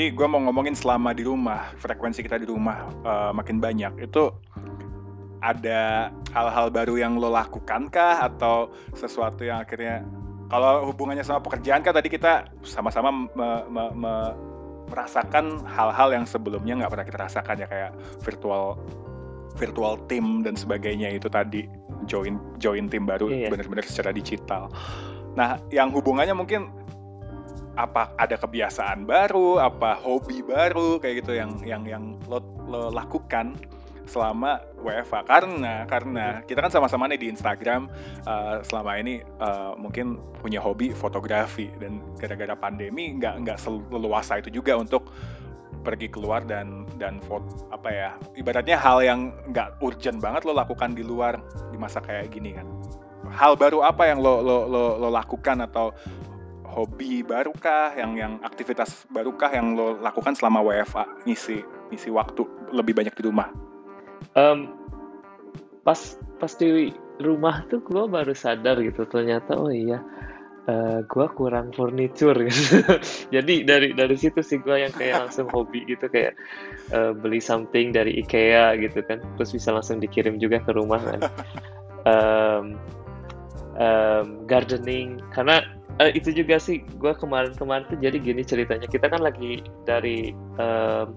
jadi 0.00 0.16
gue 0.16 0.26
mau 0.32 0.40
ngomongin 0.40 0.72
selama 0.72 1.12
di 1.12 1.28
rumah, 1.28 1.76
frekuensi 1.76 2.24
kita 2.24 2.40
di 2.40 2.48
rumah 2.48 2.88
uh, 3.04 3.36
makin 3.36 3.60
banyak. 3.60 4.08
Itu 4.08 4.32
ada 5.44 6.08
hal-hal 6.32 6.72
baru 6.72 6.96
yang 6.96 7.20
lo 7.20 7.28
lakukan 7.28 7.92
kah 7.92 8.24
atau 8.24 8.72
sesuatu 8.96 9.44
yang 9.44 9.60
akhirnya 9.60 10.00
kalau 10.48 10.88
hubungannya 10.88 11.20
sama 11.20 11.44
pekerjaan 11.44 11.84
kan 11.84 11.92
tadi 11.92 12.08
kita 12.08 12.48
sama-sama 12.64 13.12
me, 13.12 13.48
me, 13.68 13.84
me, 13.92 14.14
merasakan 14.88 15.68
hal-hal 15.68 16.16
yang 16.16 16.24
sebelumnya 16.24 16.80
nggak 16.80 16.96
pernah 16.96 17.04
kita 17.04 17.18
rasakan 17.20 17.60
ya 17.60 17.68
kayak 17.68 17.92
virtual 18.24 18.80
virtual 19.60 20.00
team 20.08 20.40
dan 20.40 20.56
sebagainya 20.56 21.12
itu 21.12 21.28
tadi 21.28 21.68
join 22.08 22.40
join 22.56 22.88
tim 22.88 23.04
baru 23.04 23.28
iya. 23.28 23.52
benar-benar 23.52 23.84
secara 23.84 24.16
digital. 24.16 24.72
Nah, 25.36 25.60
yang 25.68 25.92
hubungannya 25.92 26.32
mungkin 26.32 26.72
apa 27.86 28.12
ada 28.20 28.36
kebiasaan 28.36 29.08
baru, 29.08 29.60
apa 29.62 29.96
hobi 30.00 30.44
baru 30.44 31.00
kayak 31.00 31.24
gitu 31.24 31.32
yang 31.36 31.56
yang 31.64 31.82
yang 31.88 32.04
lo, 32.28 32.42
lo 32.68 32.92
lakukan 32.92 33.56
selama 34.10 34.58
WFA 34.82 35.22
karena 35.22 35.86
karena 35.86 36.42
kita 36.42 36.66
kan 36.66 36.72
sama-sama 36.74 37.06
nih 37.06 37.22
di 37.22 37.26
Instagram 37.30 37.86
uh, 38.26 38.58
selama 38.66 38.98
ini 38.98 39.22
uh, 39.38 39.78
mungkin 39.78 40.18
punya 40.42 40.58
hobi 40.58 40.90
fotografi. 40.90 41.70
Dan 41.78 42.02
gara-gara 42.18 42.58
pandemi 42.58 43.14
nggak 43.14 43.46
nggak 43.46 43.58
seleluasa 43.62 44.42
itu 44.42 44.50
juga 44.50 44.74
untuk 44.74 45.14
pergi 45.80 46.10
keluar 46.12 46.44
dan 46.44 46.84
dan 47.00 47.22
foto 47.24 47.70
apa 47.72 47.88
ya 47.88 48.10
ibaratnya 48.36 48.76
hal 48.76 49.00
yang 49.00 49.32
nggak 49.48 49.80
urgent 49.80 50.20
banget 50.20 50.44
lo 50.44 50.52
lakukan 50.52 50.92
di 50.92 51.00
luar 51.00 51.40
di 51.70 51.78
masa 51.78 52.02
kayak 52.02 52.34
gini 52.34 52.58
kan. 52.58 52.66
Hal 53.30 53.54
baru 53.54 53.86
apa 53.86 54.10
yang 54.10 54.18
lo 54.18 54.42
lo 54.42 54.66
lo, 54.66 54.98
lo 54.98 55.08
lakukan 55.08 55.62
atau 55.62 55.94
hobi 56.70 57.26
barukah 57.26 57.92
yang 57.98 58.14
yang 58.16 58.32
aktivitas 58.46 59.04
barukah 59.10 59.50
yang 59.50 59.74
lo 59.74 59.98
lakukan 59.98 60.34
selama 60.38 60.62
WFA 60.62 61.04
ngisi 61.26 61.60
ngisi 61.90 62.08
waktu 62.14 62.46
lebih 62.70 62.94
banyak 62.94 63.14
di 63.18 63.22
rumah. 63.26 63.50
Um, 64.38 64.78
pas 65.82 66.16
pas 66.38 66.52
di 66.54 66.94
rumah 67.20 67.66
tuh 67.68 67.82
gue 67.82 68.04
baru 68.08 68.32
sadar 68.32 68.80
gitu 68.80 69.04
ternyata 69.04 69.56
oh 69.56 69.68
iya 69.68 70.00
uh, 70.68 70.72
eh, 70.72 70.98
gue 71.04 71.26
kurang 71.36 71.72
furniture 71.74 72.36
gitu. 72.46 72.80
jadi 73.34 73.54
dari 73.64 73.88
dari 73.92 74.16
situ 74.16 74.40
sih 74.40 74.60
gue 74.60 74.86
yang 74.86 74.92
kayak 74.92 75.28
langsung 75.28 75.48
hobi 75.52 75.84
gitu 75.88 76.06
kayak 76.08 76.36
uh, 76.94 77.12
beli 77.12 77.40
something 77.42 77.92
dari 77.92 78.20
IKEA 78.22 78.76
gitu 78.80 79.02
kan 79.04 79.20
terus 79.36 79.50
bisa 79.52 79.74
langsung 79.74 79.98
dikirim 80.00 80.36
juga 80.38 80.60
ke 80.62 80.72
rumah 80.72 81.00
kan. 81.00 81.20
Um, 82.00 82.80
um, 83.76 84.48
gardening 84.48 85.20
karena 85.36 85.60
uh, 86.00 86.10
itu 86.16 86.32
juga 86.32 86.56
sih 86.56 86.80
gue 86.96 87.12
kemarin-kemarin 87.12 87.84
tuh 87.92 88.00
jadi 88.00 88.16
gini 88.16 88.40
ceritanya. 88.40 88.88
Kita 88.88 89.12
kan 89.12 89.20
lagi 89.20 89.60
dari 89.84 90.32
um, 90.56 91.12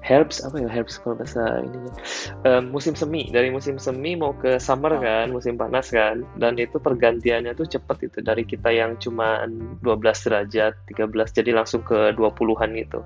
herbs 0.00 0.40
apa 0.42 0.56
ya 0.58 0.68
herbs 0.68 0.98
kalau 0.98 1.14
bahasa 1.14 1.62
ininya. 1.62 1.94
Um, 2.42 2.74
musim 2.74 2.98
semi 2.98 3.30
dari 3.30 3.52
musim 3.54 3.78
semi 3.78 4.18
mau 4.18 4.34
ke 4.34 4.58
summer 4.58 4.98
oh. 4.98 5.00
kan 5.00 5.30
musim 5.30 5.54
panas 5.54 5.94
kan. 5.94 6.26
Dan 6.36 6.58
itu 6.58 6.82
pergantiannya 6.82 7.54
tuh 7.54 7.70
cepet 7.70 8.10
itu 8.10 8.18
dari 8.20 8.42
kita 8.42 8.74
yang 8.74 8.98
cuma 8.98 9.46
12 9.46 9.86
derajat 10.02 10.74
13 10.90 11.38
jadi 11.38 11.50
langsung 11.54 11.86
ke 11.86 12.10
20-an 12.18 12.70
gitu. 12.74 13.00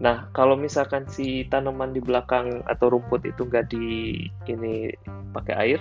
Nah 0.00 0.26
kalau 0.34 0.58
misalkan 0.58 1.06
si 1.06 1.46
tanaman 1.46 1.94
di 1.94 2.02
belakang 2.02 2.64
atau 2.66 2.90
rumput 2.90 3.22
itu 3.28 3.46
nggak 3.46 3.70
di 3.70 3.86
ini 4.50 4.90
pakai 5.30 5.54
air 5.54 5.80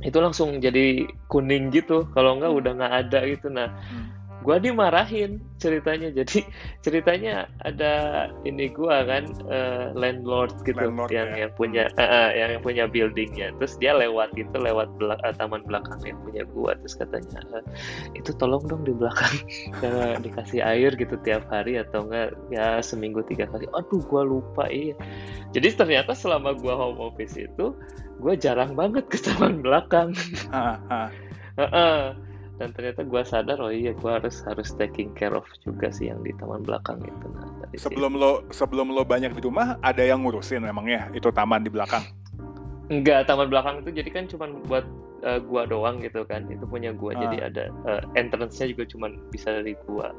itu 0.00 0.18
langsung 0.20 0.60
jadi 0.60 1.08
kuning 1.28 1.68
gitu. 1.72 2.08
Kalau 2.16 2.40
nggak 2.40 2.50
hmm. 2.52 2.60
udah 2.60 2.72
nggak 2.76 2.94
ada 3.06 3.18
gitu. 3.28 3.46
Nah 3.52 3.68
hmm 3.68 4.19
gue 4.40 4.56
dimarahin 4.60 5.40
ceritanya. 5.60 6.08
Jadi 6.12 6.44
ceritanya 6.84 7.46
ada 7.64 8.26
ini 8.48 8.72
gue 8.72 8.96
kan 9.04 9.28
uh, 9.48 9.92
landlord 9.92 10.52
gitu 10.64 10.80
landlord, 10.80 11.12
yang 11.12 11.28
ya. 11.36 11.46
yang 11.46 11.52
punya 11.54 11.84
uh, 12.00 12.02
uh, 12.02 12.28
yang 12.32 12.62
punya 12.64 12.84
buildingnya. 12.88 13.52
Terus 13.60 13.76
dia 13.76 13.92
lewat 13.92 14.32
itu 14.36 14.56
lewat 14.56 14.88
belak 14.96 15.20
uh, 15.20 15.34
taman 15.36 15.60
belakang 15.68 16.00
yang 16.08 16.18
punya 16.24 16.42
gue 16.48 16.72
terus 16.84 16.94
katanya 16.96 17.40
uh, 17.52 17.64
itu 18.16 18.32
tolong 18.40 18.64
dong 18.64 18.82
di 18.84 18.96
belakang 18.96 19.34
uh, 19.84 20.16
dikasih 20.24 20.64
air 20.64 20.96
gitu 20.96 21.20
tiap 21.20 21.44
hari 21.52 21.76
atau 21.76 22.08
enggak? 22.08 22.32
Ya 22.48 22.80
seminggu 22.80 23.20
tiga 23.28 23.44
kali. 23.48 23.68
Aduh 23.76 24.00
gue 24.00 24.22
lupa 24.24 24.66
iya. 24.72 24.96
Jadi 25.52 25.76
ternyata 25.76 26.16
selama 26.16 26.56
gue 26.56 26.72
home 26.72 27.00
office 27.00 27.36
itu 27.36 27.76
gue 28.20 28.34
jarang 28.36 28.72
banget 28.72 29.04
ke 29.12 29.20
taman 29.20 29.60
belakang. 29.60 30.16
Uh, 30.48 30.80
uh. 30.88 31.08
Uh, 31.60 31.64
uh 31.76 32.00
dan 32.60 32.76
ternyata 32.76 33.08
gue 33.08 33.22
sadar 33.24 33.56
oh 33.56 33.72
iya 33.72 33.96
gue 33.96 34.12
harus 34.12 34.44
harus 34.44 34.76
taking 34.76 35.08
care 35.16 35.32
of 35.32 35.48
juga 35.64 35.88
sih 35.88 36.12
yang 36.12 36.20
di 36.20 36.36
taman 36.36 36.60
belakang 36.60 37.00
itu 37.00 37.26
nah 37.32 37.48
sebelum 37.80 38.12
sih. 38.12 38.20
lo 38.20 38.30
sebelum 38.52 38.92
lo 38.92 39.02
banyak 39.06 39.32
di 39.32 39.40
rumah 39.40 39.80
ada 39.80 40.04
yang 40.04 40.20
ngurusin 40.26 40.60
memangnya 40.60 41.08
itu 41.16 41.32
taman 41.32 41.62
di 41.62 41.72
belakang? 41.72 42.04
Enggak 42.90 43.30
taman 43.30 43.48
belakang 43.48 43.86
itu 43.86 44.02
jadi 44.02 44.10
kan 44.10 44.24
cuma 44.26 44.50
buat 44.66 44.84
uh, 45.22 45.38
gua 45.38 45.64
doang 45.64 46.02
gitu 46.02 46.26
kan. 46.26 46.50
Itu 46.50 46.66
punya 46.66 46.90
gua 46.90 47.14
ah. 47.14 47.20
jadi 47.22 47.36
ada 47.46 47.64
uh, 47.86 48.02
entrance-nya 48.18 48.74
juga 48.74 48.84
cuma 48.90 49.14
bisa 49.30 49.54
dari 49.54 49.78
gua. 49.86 50.10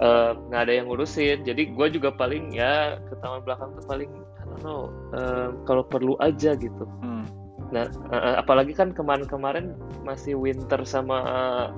Uh, 0.00 0.32
nggak 0.48 0.62
ada 0.64 0.72
yang 0.72 0.86
ngurusin. 0.88 1.44
Jadi 1.44 1.76
gua 1.76 1.92
juga 1.92 2.08
paling 2.16 2.56
ya 2.56 2.96
ke 3.04 3.14
taman 3.20 3.44
belakang 3.44 3.76
tuh 3.76 3.84
paling 3.84 4.10
I 4.10 4.42
don't 4.48 4.60
know 4.64 4.82
uh, 5.12 5.52
kalau 5.68 5.84
perlu 5.84 6.16
aja 6.24 6.56
gitu. 6.56 6.88
Hmm 7.04 7.45
Nah, 7.74 7.90
uh, 8.14 8.38
apalagi 8.38 8.72
kan 8.74 8.94
kemarin-kemarin 8.94 9.74
masih 10.06 10.38
winter 10.38 10.82
sama 10.86 11.18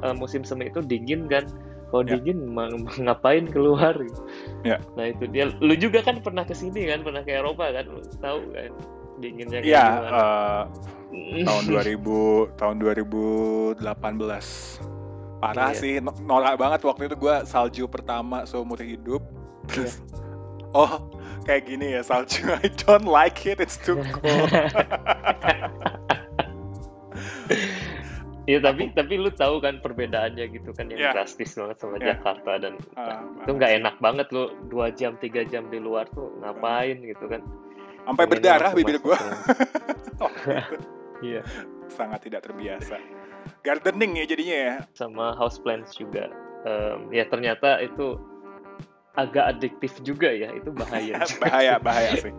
uh, 0.05 0.15
musim 0.17 0.45
semi 0.45 0.69
itu 0.69 0.85
dingin 0.85 1.29
kan. 1.29 1.49
Kalau 1.89 2.05
ya. 2.05 2.21
dingin 2.21 2.53
ngapain 3.05 3.49
keluar? 3.49 3.97
Ya. 4.65 4.77
Nah 4.97 5.09
itu 5.09 5.25
dia. 5.29 5.49
Lu 5.65 5.73
juga 5.79 6.05
kan 6.05 6.21
pernah 6.21 6.45
ke 6.45 6.53
sini 6.53 6.85
kan, 6.89 7.01
pernah 7.01 7.25
ke 7.25 7.33
Eropa 7.33 7.73
kan, 7.73 7.89
lu 7.89 8.05
tahu 8.21 8.41
kan 8.53 8.73
dinginnya 9.19 9.59
kayak 9.65 9.75
ya, 9.75 9.87
gimana? 9.99 10.09
Uh, 10.15 10.63
tahun 11.49 11.65
2000 11.73 12.61
tahun 12.61 12.77
2018 12.79 13.81
parah 15.39 15.71
iya. 15.71 15.79
sih 15.79 15.93
norak 16.27 16.59
banget 16.59 16.81
waktu 16.83 17.07
itu 17.07 17.17
gue 17.17 17.35
salju 17.47 17.85
pertama 17.87 18.43
seumur 18.45 18.79
hidup 18.83 19.23
terus 19.71 20.03
iya. 20.03 20.28
Oh 20.75 20.93
kayak 21.49 21.69
gini 21.69 21.97
ya 21.97 22.03
salju. 22.05 22.53
I 22.65 22.69
don't 22.85 23.09
like 23.09 23.45
it, 23.49 23.61
it's 23.61 23.81
too 23.81 24.01
cold. 24.13 24.53
Iya 28.49 28.65
tapi 28.65 28.89
tapi 28.97 29.21
lu 29.21 29.29
tahu 29.29 29.61
kan 29.61 29.77
perbedaannya 29.85 30.49
gitu 30.49 30.73
kan 30.73 30.89
yang 30.89 30.97
yeah. 30.97 31.13
drastis 31.13 31.53
banget 31.53 31.77
sama 31.85 32.01
yeah. 32.01 32.17
Jakarta 32.17 32.57
dan 32.57 32.81
uh, 32.97 33.21
itu 33.45 33.53
nggak 33.61 33.73
enak 33.77 33.95
banget 34.01 34.25
lu 34.33 34.49
dua 34.73 34.89
jam 34.89 35.21
tiga 35.21 35.45
jam 35.45 35.69
di 35.69 35.77
luar 35.77 36.09
tuh 36.17 36.33
ngapain 36.41 36.97
gitu 37.05 37.29
kan? 37.29 37.45
Sampai 38.09 38.25
berdarah 38.25 38.73
bibir 38.73 38.97
gua. 39.05 39.21
oh, 40.25 40.33
Iya. 41.21 41.45
Sangat 41.93 42.25
tidak 42.25 42.49
terbiasa. 42.49 42.97
Gardening 43.61 44.17
ya 44.17 44.25
jadinya 44.25 44.57
ya. 44.57 44.77
Sama 44.97 45.37
house 45.37 45.61
plants 45.61 45.93
juga. 45.93 46.33
Um, 46.65 47.13
ya 47.13 47.29
ternyata 47.29 47.85
itu 47.85 48.17
agak 49.19 49.59
adiktif 49.59 49.99
juga 50.07 50.31
ya 50.31 50.55
itu 50.55 50.71
bahaya 50.71 51.19
bahaya 51.43 51.75
bahaya 51.83 52.13
sih. 52.23 52.35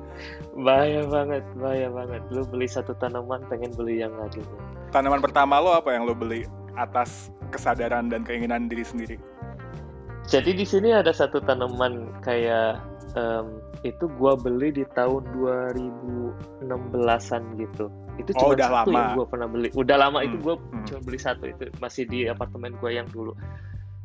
Bahaya 0.56 1.04
banget 1.04 1.44
bahaya 1.60 1.92
banget. 1.92 2.24
Lu 2.32 2.48
beli 2.48 2.72
satu 2.72 2.96
tanaman 2.96 3.44
pengen 3.52 3.76
beli 3.76 4.00
yang 4.00 4.16
lagi 4.16 4.40
tanaman 4.90 5.22
pertama 5.22 5.62
lo 5.62 5.74
apa 5.74 5.94
yang 5.94 6.08
lo 6.10 6.18
beli 6.18 6.50
atas 6.78 7.30
kesadaran 7.54 8.10
dan 8.10 8.26
keinginan 8.26 8.70
diri 8.70 8.88
sendiri? 8.88 9.18
Jadi 10.30 10.54
di 10.54 10.66
sini 10.66 10.94
ada 10.94 11.10
satu 11.10 11.42
tanaman 11.42 12.22
kayak 12.22 12.78
um, 13.18 13.58
itu 13.82 14.06
gua 14.22 14.38
beli 14.38 14.70
di 14.72 14.86
tahun 14.94 15.26
2016an 16.62 17.44
gitu. 17.58 17.90
Itu 18.20 18.32
oh, 18.36 18.52
cuma 18.52 18.54
udah 18.54 18.68
satu 18.68 18.92
lama. 18.94 19.00
yang 19.00 19.10
gua 19.18 19.26
pernah 19.26 19.48
beli. 19.50 19.70
Udah 19.74 19.98
lama 19.98 20.20
hmm. 20.22 20.28
itu 20.30 20.36
gua 20.42 20.56
hmm. 20.58 20.86
cuma 20.86 21.00
beli 21.02 21.20
satu 21.20 21.44
itu 21.50 21.66
masih 21.82 22.06
di 22.06 22.30
apartemen 22.30 22.78
gua 22.78 22.94
yang 22.94 23.08
dulu. 23.10 23.34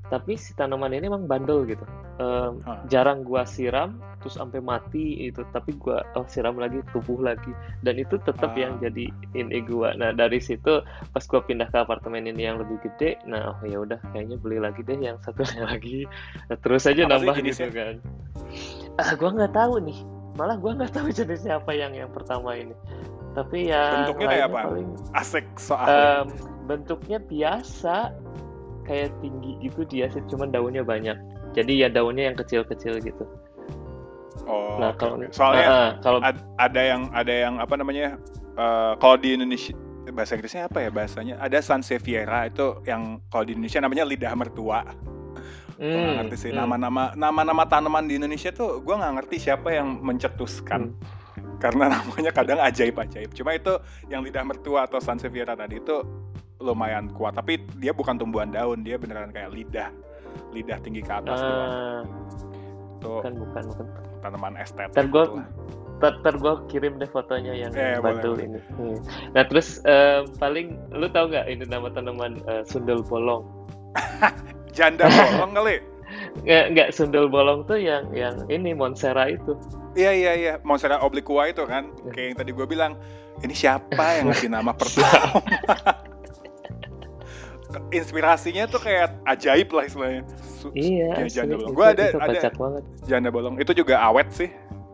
Tapi 0.09 0.37
si 0.37 0.56
tanaman 0.56 0.93
ini 0.97 1.09
emang 1.09 1.29
bandel 1.29 1.65
gitu 1.69 1.85
um, 2.19 2.61
huh. 2.63 2.81
jarang 2.91 3.27
gua 3.27 3.47
siram 3.47 3.99
terus 4.23 4.41
sampai 4.41 4.63
mati 4.63 5.29
itu 5.29 5.45
tapi 5.53 5.77
gua 5.77 6.01
oh, 6.17 6.25
siram 6.29 6.57
lagi 6.57 6.81
tumbuh 6.95 7.21
lagi. 7.21 7.53
Dan 7.85 8.01
itu 8.01 8.17
tetap 8.23 8.55
uh. 8.55 8.59
yang 8.59 8.79
jadi 8.81 9.11
ini 9.37 9.61
gua. 9.67 9.95
Nah 9.95 10.15
dari 10.15 10.39
situ 10.39 10.81
pas 11.13 11.25
gua 11.27 11.41
pindah 11.45 11.69
ke 11.71 11.79
apartemen 11.79 12.25
ini 12.25 12.49
yang 12.49 12.61
lebih 12.61 12.81
gede 12.83 13.19
nah 13.29 13.55
oh 13.55 13.65
ya 13.67 13.83
udah 13.83 14.01
kayaknya 14.13 14.37
beli 14.41 14.59
lagi 14.63 14.81
deh 14.85 14.99
yang 14.99 15.19
satunya 15.23 15.65
lagi. 15.71 16.09
Nah, 16.51 16.57
terus 16.61 16.87
aja 16.89 17.07
Apa 17.07 17.13
nambah 17.19 17.37
gitu 17.45 17.69
kan. 17.71 17.95
Ah 19.01 19.13
gua 19.19 19.31
nggak 19.35 19.55
tahu 19.55 19.83
nih. 19.83 19.99
Malah 20.35 20.57
gua 20.59 20.73
nggak 20.79 20.93
tahu 20.95 21.09
jenisnya 21.19 21.59
apa 21.63 21.73
yang 21.75 21.93
yang 21.95 22.11
pertama 22.11 22.55
ini. 22.55 22.75
Tapi 23.35 23.67
ya 23.67 24.07
bentuknya 24.07 24.29
kayak 24.31 24.47
apa? 24.47 24.61
paling, 24.63 24.89
asik 25.19 25.47
soal 25.59 25.87
um, 25.91 26.27
bentuknya 26.71 27.19
biasa 27.19 28.15
kayak 28.85 29.11
tinggi 29.25 29.57
gitu 29.65 29.83
dia 29.89 30.07
sih 30.13 30.21
cuman 30.29 30.53
daunnya 30.53 30.85
banyak 30.85 31.17
jadi 31.55 31.87
ya 31.87 31.89
daunnya 31.89 32.35
yang 32.35 32.37
kecil-kecil 32.37 33.01
gitu. 33.01 33.25
Oh 34.45 34.77
nah 34.77 34.93
kalau 34.99 35.23
okay. 35.23 35.31
soalnya 35.31 35.67
uh, 35.71 35.89
kalau 36.03 36.19
ad, 36.21 36.37
ada 36.61 36.81
yang 36.83 37.03
ada 37.15 37.33
yang 37.33 37.55
apa 37.62 37.75
namanya 37.79 38.19
uh, 38.59 38.99
kalau 38.99 39.17
di 39.17 39.39
Indonesia 39.39 39.73
bahasa 40.12 40.37
Inggrisnya 40.37 40.69
apa 40.69 40.85
ya 40.85 40.91
bahasanya? 40.93 41.35
Ada 41.41 41.65
Sansevieria 41.65 42.51
itu 42.53 42.83
yang 42.85 43.23
kalau 43.33 43.49
di 43.49 43.56
Indonesia 43.56 43.81
namanya 43.81 44.05
lidah 44.05 44.35
mertua. 44.37 44.85
Gue 45.75 45.91
Hmm, 45.91 46.23
ngerti 46.23 46.37
sih 46.39 46.51
hmm, 46.55 46.61
nama-nama 46.62 47.11
nama-nama 47.19 47.67
tanaman 47.67 48.06
di 48.06 48.15
Indonesia 48.15 48.55
tuh 48.55 48.79
gue 48.79 48.95
nggak 48.95 49.23
ngerti 49.23 49.37
siapa 49.51 49.75
yang 49.75 50.03
mencetuskan. 50.03 50.95
Hmm. 51.35 51.59
karena 51.59 51.89
namanya 51.97 52.31
kadang 52.31 52.61
ajaib-ajaib. 52.61 53.33
Cuma 53.35 53.56
itu 53.56 53.81
yang 54.12 54.21
lidah 54.21 54.45
mertua 54.45 54.85
atau 54.87 55.01
Sansevieria 55.01 55.56
tadi 55.56 55.81
itu 55.81 56.05
lumayan 56.62 57.11
kuat, 57.11 57.35
tapi 57.35 57.61
dia 57.81 57.91
bukan 57.91 58.21
tumbuhan 58.21 58.53
daun, 58.55 58.87
dia 58.87 59.01
beneran 59.01 59.35
kayak 59.35 59.51
lidah, 59.51 59.91
lidah 60.51 60.79
tinggi 60.81 61.01
ke 61.01 61.13
atas. 61.13 61.37
Ah, 61.37 62.01
Itu 62.97 63.09
bukan, 63.21 63.33
bukan, 63.39 63.63
bukan. 63.69 63.87
tanaman 64.21 64.55
estetik. 64.57 64.93
Ntar 64.93 65.07
gua- 65.09 65.27
gitu 65.27 65.39
lah. 65.39 65.49
Ntar, 65.95 66.13
ntar 66.21 66.35
gue 66.37 66.55
kirim 66.69 66.99
deh 66.99 67.07
fotonya 67.07 67.55
yang 67.55 67.71
Eh, 67.73 67.97
Bantul 67.97 68.35
boleh, 68.35 68.45
ini. 68.47 68.61
Hmm. 68.75 68.99
Nah 69.31 69.45
terus 69.45 69.79
eh, 69.85 70.27
paling 70.37 70.75
lu 70.91 71.07
tahu 71.07 71.31
nggak 71.31 71.47
ini 71.47 71.65
nama 71.65 71.87
tanaman 71.89 72.43
eh, 72.45 72.63
sundel 72.65 73.01
bolong? 73.01 73.47
Janda 74.77 75.07
bolong 75.07 75.55
kali. 75.55 75.77
Nggak, 76.45 76.65
nggak 76.71 76.89
sundel 76.91 77.27
bolong 77.27 77.63
tuh 77.65 77.75
yang 77.75 78.07
yang 78.11 78.35
ini 78.47 78.71
Monstera 78.71 79.27
itu. 79.27 79.55
Iya 79.95 80.11
iya 80.13 80.33
iya, 80.35 80.53
Monstera 80.61 80.99
obliqua 80.99 81.49
itu 81.49 81.63
kan, 81.65 81.91
Iya. 81.97 82.11
kayak 82.13 82.27
yang 82.27 82.37
tadi 82.37 82.51
gue 82.53 82.67
bilang, 82.67 82.93
ini 83.41 83.51
siapa 83.51 84.19
yang 84.19 84.29
ngasih 84.29 84.47
nama 84.49 84.71
pertama? 84.79 85.41
Inspirasinya 87.91 88.65
tuh 88.67 88.81
kayak 88.81 89.15
ajaib 89.26 89.69
lah 89.73 89.85
istilahnya. 89.87 90.23
Su- 90.41 90.73
Iya, 90.73 91.25
ya, 91.25 91.43
janda 91.43 91.61
bolong. 91.61 91.73
Gue 91.76 91.87
ada 91.87 92.05
ada 92.17 92.50
banget. 92.50 92.82
janda 93.05 93.29
bolong. 93.31 93.55
Itu 93.61 93.73
juga 93.73 94.00
awet 94.00 94.29
sih, 94.32 94.50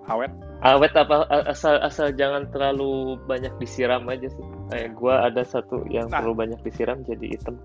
awet. 0.06 0.30
Awet 0.60 0.92
apa 0.92 1.24
asal 1.48 1.80
asal 1.80 2.12
jangan 2.12 2.44
terlalu 2.52 3.16
banyak 3.24 3.48
disiram 3.56 4.04
aja 4.12 4.28
sih. 4.28 4.44
Kayak 4.68 4.92
gua 4.92 5.24
ada 5.24 5.40
satu 5.40 5.88
yang 5.88 6.12
Nah. 6.12 6.20
terlalu 6.20 6.44
banyak 6.48 6.60
disiram 6.60 7.00
jadi 7.08 7.32
hitam. 7.32 7.56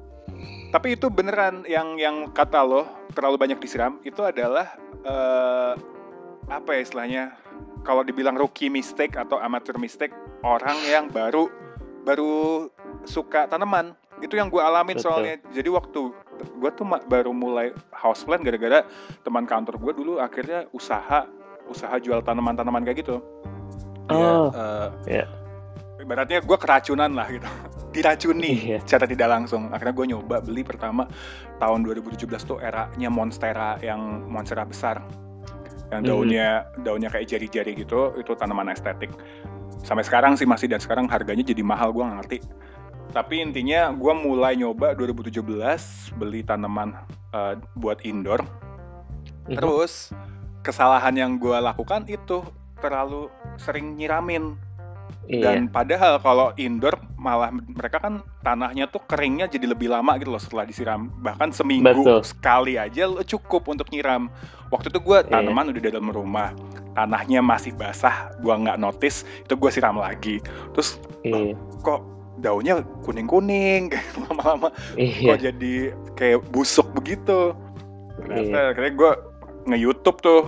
Tapi 0.72 0.96
itu 0.96 1.12
beneran 1.12 1.68
yang 1.68 2.00
yang 2.00 2.32
kata 2.32 2.64
lo 2.64 2.88
terlalu 3.12 3.36
banyak 3.36 3.60
disiram 3.60 4.00
itu 4.08 4.24
adalah 4.24 4.80
eh, 5.04 5.74
apa 6.48 6.70
ya 6.72 6.82
istilahnya? 6.82 7.24
Kalau 7.84 8.02
dibilang 8.02 8.34
rookie 8.34 8.72
mistake 8.72 9.14
atau 9.14 9.38
amateur 9.38 9.76
mistake 9.78 10.16
orang 10.42 10.80
yang 10.88 11.12
baru 11.12 11.52
baru 12.02 12.66
suka 13.04 13.46
tanaman 13.46 13.94
itu 14.26 14.36
yang 14.36 14.50
gue 14.50 14.58
alamin 14.60 14.98
Betul. 14.98 15.06
soalnya. 15.06 15.36
Jadi 15.54 15.70
waktu 15.70 16.02
gue 16.60 16.72
tuh 16.74 16.86
baru 17.06 17.32
mulai 17.32 17.70
houseplant 17.94 18.42
gara-gara 18.42 18.82
teman 19.22 19.46
kantor 19.46 19.78
gue 19.78 19.94
dulu 19.96 20.14
akhirnya 20.18 20.66
usaha 20.74 21.30
usaha 21.66 21.96
jual 21.98 22.22
tanaman-tanaman 22.22 22.82
kayak 22.82 23.06
gitu. 23.06 23.22
Oh, 24.10 24.50
eh, 24.54 24.90
iya. 25.10 25.26
Ibaratnya 25.98 26.42
gue 26.42 26.58
keracunan 26.58 27.10
lah 27.14 27.26
gitu. 27.30 27.48
Diracuni 27.96 28.76
Iya. 28.76 28.80
secara 28.84 29.08
tidak 29.08 29.30
langsung. 29.32 29.72
Akhirnya 29.72 29.96
gue 29.96 30.06
nyoba 30.14 30.38
beli 30.44 30.62
pertama 30.62 31.08
tahun 31.58 31.82
2017 31.88 32.28
tuh 32.44 32.60
eranya 32.60 33.10
Monstera 33.10 33.80
yang 33.82 34.28
Monstera 34.28 34.68
besar. 34.68 35.02
Yang 35.90 36.02
Mhm. 36.02 36.10
daunnya 36.10 36.48
daunnya 36.82 37.10
kayak 37.10 37.26
jari-jari 37.30 37.72
gitu, 37.78 38.14
itu 38.20 38.32
tanaman 38.36 38.70
estetik. 38.70 39.10
Sampai 39.82 40.02
sekarang 40.02 40.34
sih 40.34 40.46
masih 40.46 40.66
dan 40.70 40.82
sekarang 40.82 41.06
harganya 41.10 41.46
jadi 41.46 41.62
mahal 41.62 41.94
gue 41.94 42.02
nggak 42.04 42.18
ngerti. 42.26 42.38
Tapi 43.16 43.40
intinya 43.40 43.96
gue 43.96 44.12
mulai 44.12 44.60
nyoba 44.60 44.92
2017 44.92 45.40
beli 46.20 46.44
tanaman 46.44 47.00
eh, 47.32 47.56
buat 47.80 48.04
indoor. 48.04 48.44
Mhm. 49.48 49.56
Terus 49.56 50.12
kesalahan 50.60 51.16
yang 51.16 51.40
gue 51.40 51.56
lakukan 51.56 52.04
itu 52.12 52.44
terlalu 52.84 53.32
sering 53.56 53.96
nyiramin 53.96 54.60
iya. 55.32 55.56
dan 55.56 55.72
padahal 55.72 56.20
kalau 56.20 56.52
indoor 56.60 57.00
malah 57.16 57.50
mereka 57.54 57.98
kan 58.04 58.20
tanahnya 58.44 58.86
tuh 58.92 59.02
keringnya 59.08 59.48
jadi 59.48 59.72
lebih 59.72 59.90
lama 59.90 60.18
gitu 60.20 60.30
loh 60.34 60.42
setelah 60.42 60.68
disiram. 60.68 61.08
Bahkan 61.24 61.56
seminggu 61.56 62.04
Betul. 62.04 62.22
sekali 62.26 62.76
aja 62.76 63.08
lo 63.08 63.24
cukup 63.24 63.66
untuk 63.72 63.90
nyiram. 63.90 64.28
Waktu 64.70 64.92
itu 64.92 65.00
gue 65.00 65.24
Iya. 65.24 65.32
tanaman 65.40 65.72
udah 65.72 65.82
di 65.82 65.88
dalam 65.88 66.10
rumah, 66.12 66.52
tanahnya 66.98 67.40
masih 67.40 67.72
basah, 67.78 68.34
gue 68.42 68.52
nggak 68.54 68.76
notice, 68.76 69.24
itu 69.46 69.54
gue 69.56 69.72
siram 69.72 69.98
lagi. 69.98 70.42
Terus 70.76 71.00
Iya. 71.24 71.54
kok 71.80 72.15
daunnya 72.40 72.84
kuning-kuning, 73.02 73.92
lama-lama 74.28 74.70
Iya. 74.96 75.36
kok 75.36 75.40
jadi 75.52 75.74
kayak 76.16 76.40
busuk 76.52 76.88
begitu. 76.96 77.56
Ternyata 78.20 78.58
Iya. 78.58 78.70
akhirnya 78.72 78.94
gue 78.96 79.12
nge-youtube 79.66 80.18
tuh, 80.22 80.42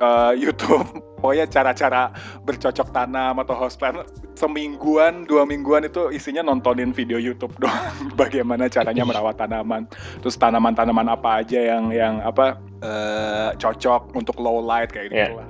eh, 0.00 0.32
youtube 0.40 0.86
pokoknya 1.22 1.46
cara-cara 1.46 2.10
bercocok 2.42 2.90
tanam 2.90 3.38
atau 3.38 3.54
houseplant 3.54 4.02
semingguan, 4.34 5.22
dua 5.22 5.46
mingguan 5.46 5.86
itu 5.86 6.10
isinya 6.10 6.42
nontonin 6.42 6.90
video 6.90 7.14
youtube 7.20 7.54
doang 7.62 8.10
bagaimana 8.18 8.66
caranya 8.66 9.06
merawat 9.06 9.38
tanaman 9.38 9.86
terus 10.18 10.34
tanaman-tanaman 10.34 11.14
apa 11.14 11.46
aja 11.46 11.62
yang 11.62 11.94
yang 11.94 12.18
apa 12.26 12.58
eh, 12.82 13.54
cocok 13.54 14.10
untuk 14.18 14.34
low 14.42 14.58
light 14.58 14.90
kayak 14.90 15.14
gitu 15.14 15.38
lah 15.38 15.46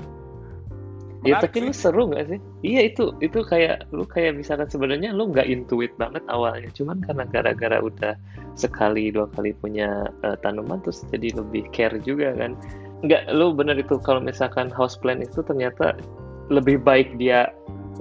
Ya 1.22 1.38
tapi 1.38 1.62
sih. 1.62 1.66
lu 1.70 1.72
seru 1.72 2.02
gak 2.10 2.26
sih? 2.34 2.38
Iya 2.66 2.80
itu 2.90 3.14
itu 3.22 3.46
kayak 3.46 3.86
lu 3.94 4.02
kayak 4.02 4.42
misalkan 4.42 4.66
sebenarnya 4.66 5.14
lu 5.14 5.30
nggak 5.30 5.46
intuit 5.46 5.94
banget 5.94 6.22
awalnya, 6.26 6.66
cuman 6.74 6.98
karena 7.06 7.24
gara-gara 7.30 7.78
udah 7.78 8.14
sekali 8.58 9.14
dua 9.14 9.30
kali 9.30 9.54
punya 9.54 10.10
eh, 10.26 10.36
tanaman 10.42 10.82
terus 10.82 11.06
jadi 11.14 11.38
lebih 11.38 11.70
care 11.70 11.94
juga 12.02 12.34
kan. 12.34 12.58
Nggak, 13.06 13.34
lu 13.34 13.54
bener 13.54 13.78
itu 13.78 13.98
kalau 14.02 14.18
misalkan 14.18 14.70
houseplant 14.74 15.22
itu 15.22 15.42
ternyata 15.46 15.94
lebih 16.50 16.82
baik 16.82 17.14
dia 17.18 17.50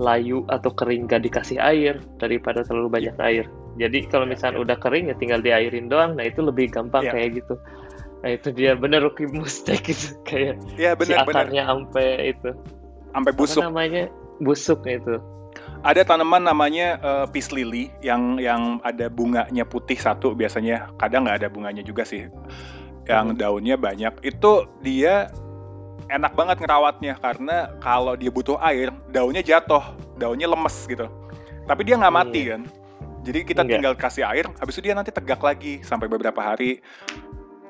layu 0.02 0.42
atau 0.50 0.74
kering 0.74 1.06
gak 1.06 1.22
dikasih 1.26 1.62
air 1.62 2.02
daripada 2.18 2.66
terlalu 2.66 2.90
banyak 3.02 3.16
air. 3.22 3.46
Jadi 3.78 4.04
kalau 4.10 4.26
Iya, 4.26 4.32
misalkan 4.34 4.58
iya. 4.58 4.64
udah 4.66 4.78
kering 4.82 5.06
ya 5.10 5.16
tinggal 5.18 5.40
diairin 5.46 5.88
doang, 5.88 6.18
nah 6.18 6.26
itu 6.26 6.42
lebih 6.42 6.74
gampang 6.74 7.06
Iya. 7.08 7.14
kayak 7.14 7.30
gitu. 7.44 7.56
Nah 8.22 8.30
itu 8.38 8.48
dia 8.54 8.72
bener 8.78 9.02
rookie 9.02 9.30
mistake 9.30 9.90
itu 9.94 10.14
kayak 10.26 10.58
Iya 10.78 10.94
si 10.94 11.14
benar-benar 11.14 11.26
akarnya 11.50 11.64
sampai 11.70 12.08
itu 12.38 12.50
sampai 13.12 13.32
busuk. 13.34 13.62
apa 13.62 13.70
namanya? 13.70 14.04
Busuk 14.40 14.80
itu. 14.86 15.16
Ada 15.82 16.06
tanaman 16.06 16.46
namanya 16.46 16.98
eh, 16.98 17.26
peace 17.30 17.52
lily 17.52 17.90
yang 18.00 18.38
yang 18.38 18.78
ada 18.82 19.10
bunganya 19.10 19.66
putih 19.66 19.98
satu 19.98 20.32
biasanya. 20.32 20.90
Kadang 20.98 21.26
nggak 21.26 21.44
ada 21.44 21.50
bunganya 21.50 21.82
juga 21.82 22.06
sih. 22.06 22.30
Yang 23.06 23.26
Hmm. 23.34 23.38
daunnya 23.38 23.76
banyak. 23.76 24.14
Itu 24.22 24.70
dia 24.80 25.28
enak 26.08 26.36
banget 26.36 26.62
ngerawatnya 26.62 27.18
karena 27.18 27.72
kalau 27.80 28.14
dia 28.14 28.30
butuh 28.30 28.62
air 28.62 28.94
daunnya 29.10 29.42
jatuh. 29.42 29.82
Daunnya 30.16 30.46
lemes 30.46 30.86
gitu. 30.86 31.10
Tapi 31.66 31.82
dia 31.82 31.98
nggak 31.98 32.14
mati 32.14 32.42
kan? 32.48 32.62
Jadi 33.22 33.40
kita 33.46 33.62
Enggak. 33.62 33.74
tinggal 33.78 33.94
kasih 33.98 34.26
air 34.26 34.46
habis 34.58 34.74
itu 34.78 34.90
dia 34.90 34.98
nanti 34.98 35.10
tegak 35.10 35.42
lagi 35.42 35.82
sampai 35.82 36.06
beberapa 36.06 36.42
hari. 36.42 36.82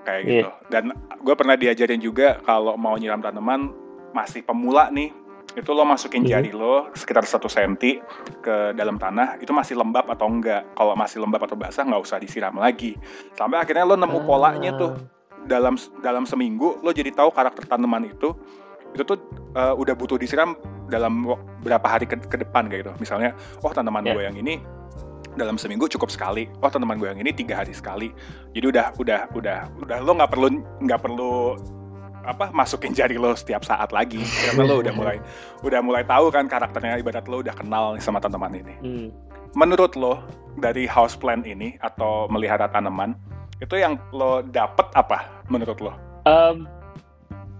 Kayak 0.03 0.21
Iya. 0.21 0.31
gitu. 0.31 0.49
Dan 0.67 0.83
gue 1.21 1.35
pernah 1.35 1.55
diajarin 1.55 2.01
juga 2.01 2.39
kalau 2.41 2.75
mau 2.75 2.95
nyiram 2.95 3.19
tanaman 3.19 3.71
masih 4.11 4.43
pemula 4.43 4.91
nih 4.91 5.13
itu 5.51 5.69
lo 5.75 5.83
masukin 5.83 6.23
Mhm. 6.23 6.29
jari 6.31 6.51
lo 6.55 6.87
sekitar 6.95 7.27
satu 7.27 7.51
senti 7.51 7.99
ke 8.39 8.71
dalam 8.71 8.95
tanah 8.95 9.35
itu 9.43 9.51
masih 9.51 9.75
lembab 9.75 10.07
atau 10.07 10.27
enggak. 10.31 10.63
Kalau 10.73 10.95
masih 10.95 11.19
lembab 11.19 11.43
atau 11.43 11.59
basah 11.59 11.83
nggak 11.83 12.01
usah 12.01 12.17
disiram 12.17 12.55
lagi. 12.55 12.95
Sampai 13.35 13.59
akhirnya 13.59 13.83
lo 13.83 13.99
nemu 13.99 14.19
polanya 14.23 14.71
tuh. 14.75 14.95
Dalam 15.43 15.75
dalam 15.99 16.23
seminggu 16.23 16.79
lo 16.79 16.93
jadi 16.93 17.11
tahu 17.11 17.33
karakter 17.33 17.65
tanaman 17.65 18.07
itu 18.07 18.31
itu 18.91 19.03
tuh 19.03 19.17
eh, 19.55 19.73
udah 19.75 19.95
butuh 19.95 20.15
disiram 20.15 20.55
dalam 20.87 21.23
berapa 21.63 21.87
hari 21.87 22.07
ke, 22.07 22.15
ke 22.27 22.37
depan 22.39 22.67
kayak 22.71 22.87
gitu. 22.87 22.91
Misalnya 22.99 23.35
oh 23.63 23.71
tanaman 23.71 24.03
Ya. 24.07 24.13
gue 24.15 24.23
yang 24.23 24.37
ini 24.39 24.59
dalam 25.35 25.55
seminggu 25.55 25.87
cukup 25.87 26.11
sekali. 26.11 26.47
Oh 26.59 26.67
tanaman 26.67 26.99
gue 26.99 27.07
yang 27.11 27.19
ini 27.19 27.31
tiga 27.31 27.59
hari 27.63 27.71
sekali. 27.75 28.11
Jadi 28.55 28.65
udah 28.71 28.95
udah 28.99 29.19
udah 29.35 29.59
udah 29.83 29.97
lo 29.99 30.11
nggak 30.15 30.31
perlu 30.31 30.47
nggak 30.83 30.99
perlu 31.03 31.33
apa 32.25 32.53
masukin 32.53 32.93
jari 32.93 33.17
lo 33.17 33.33
setiap 33.33 33.65
saat 33.65 33.89
lagi 33.89 34.21
karena 34.45 34.63
lo 34.67 34.75
udah 34.81 34.93
mulai 34.93 35.17
udah 35.65 35.81
mulai 35.81 36.03
tahu 36.05 36.29
kan 36.29 36.45
karakternya 36.45 37.01
ibarat 37.01 37.25
lo 37.25 37.41
udah 37.41 37.55
kenal 37.57 37.97
sama 37.97 38.21
tanaman 38.21 38.53
ini 38.57 38.75
Hmm. 38.81 39.07
menurut 39.57 39.93
lo 39.97 40.21
dari 40.61 40.85
houseplant 40.85 41.47
ini 41.47 41.79
atau 41.81 42.29
melihara 42.29 42.69
tanaman 42.69 43.17
itu 43.61 43.77
yang 43.77 43.97
lo 44.13 44.41
dapet 44.41 44.87
apa 44.93 45.25
menurut 45.49 45.81
lo 45.81 45.93
Um, 46.21 46.69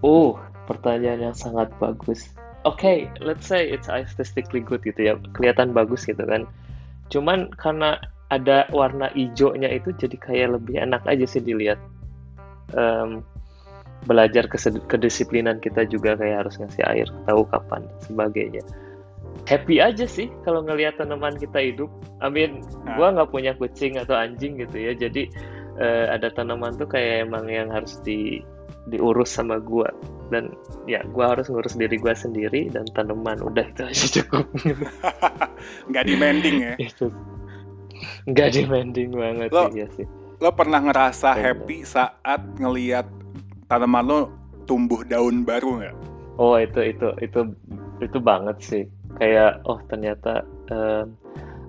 oh, 0.05 0.37
pertanyaan 0.69 1.31
yang 1.31 1.37
sangat 1.37 1.73
bagus. 1.81 2.29
Oke, 2.61 3.09
let's 3.17 3.49
say 3.49 3.65
it's 3.65 3.89
aesthetically 3.89 4.61
good 4.61 4.85
gitu 4.85 5.01
ya, 5.01 5.17
kelihatan 5.33 5.73
bagus 5.73 6.05
gitu 6.05 6.21
kan. 6.21 6.45
Cuman 7.09 7.49
karena 7.57 7.97
ada 8.29 8.69
warna 8.69 9.09
hijaunya 9.17 9.65
itu 9.73 9.89
jadi 9.97 10.13
kayak 10.21 10.61
lebih 10.61 10.77
enak 10.77 11.01
aja 11.09 11.25
sih 11.25 11.41
dilihat. 11.41 11.81
Em, 12.77 13.25
belajar 14.05 14.49
kesed- 14.49 14.81
kedisiplinan 14.89 15.61
kita 15.61 15.85
juga 15.85 16.17
kayak 16.17 16.45
harus 16.45 16.57
ngasih 16.57 16.83
air, 16.89 17.07
tahu 17.25 17.45
kapan 17.49 17.85
sebagainya. 18.03 18.61
Happy 19.45 19.81
aja 19.81 20.05
sih 20.05 20.29
kalau 20.45 20.61
ngelihat 20.61 21.01
tanaman 21.01 21.33
kita 21.37 21.57
hidup. 21.57 21.89
I 22.21 22.29
mean, 22.29 22.61
Nah. 22.85 22.97
gua 22.97 23.07
nggak 23.13 23.29
punya 23.29 23.51
kucing 23.57 23.97
atau 23.97 24.13
anjing 24.13 24.57
gitu 24.57 24.77
ya, 24.77 24.93
jadi 24.93 25.25
eh, 25.77 26.05
ada 26.11 26.29
tanaman 26.29 26.75
tuh 26.75 26.85
kayak 26.85 27.25
emang 27.25 27.47
yang 27.47 27.71
harus 27.71 27.97
di 28.03 28.43
diurus 28.89 29.29
sama 29.29 29.61
gua 29.61 29.87
dan 30.29 30.49
ya 30.83 31.05
gua 31.13 31.37
harus 31.37 31.47
ngurus 31.47 31.77
diri 31.77 31.95
gua 31.95 32.17
sendiri 32.17 32.65
dan 32.69 32.83
tanaman 32.91 33.37
udah 33.39 33.61
itu 33.61 33.81
aja 33.85 34.05
cukup 34.21 34.45
nggak 35.89 36.05
demanding 36.05 36.55
ya 36.65 36.73
itu 36.81 37.13
nggak 38.25 38.49
demanding 38.51 39.13
banget 39.13 39.49
Lo- 39.53 39.69
sih 39.69 39.85
ya 39.85 39.87
sih 39.95 40.07
lo 40.41 40.49
pernah 40.53 40.81
ngerasa 40.81 41.37
Bener. 41.37 41.43
happy 41.53 41.77
saat 41.85 42.41
ngeliat 42.57 43.05
tanaman 43.71 44.03
lo 44.03 44.19
tumbuh 44.67 44.99
daun 45.07 45.47
baru 45.47 45.79
nggak? 45.79 45.95
Oh 46.35 46.59
itu 46.59 46.91
itu 46.91 47.07
itu 47.23 47.55
itu 48.03 48.17
banget 48.19 48.57
sih. 48.59 48.83
Kayak 49.15 49.63
oh 49.63 49.79
ternyata 49.87 50.43
um, 50.67 51.15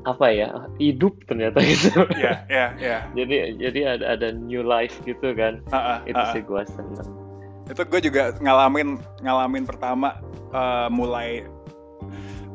apa 0.02 0.26
ya 0.34 0.50
hidup 0.82 1.14
ternyata 1.30 1.62
gitu. 1.70 2.02
Iya 2.18 2.42
iya 2.50 2.66
iya. 2.82 2.98
Jadi 3.14 3.62
jadi 3.62 3.80
ada 3.94 4.18
ada 4.18 4.28
new 4.34 4.66
life 4.66 4.98
gitu 5.06 5.30
kan. 5.38 5.62
Uh, 5.70 5.78
uh, 5.78 5.98
itu 6.10 6.18
uh, 6.18 6.26
uh. 6.26 6.32
sih 6.34 6.42
gua 6.42 6.66
seneng. 6.66 7.06
Itu 7.70 7.86
gue 7.86 8.00
juga 8.02 8.34
ngalamin 8.42 8.98
ngalamin 9.22 9.62
pertama 9.62 10.18
uh, 10.50 10.90
mulai 10.90 11.46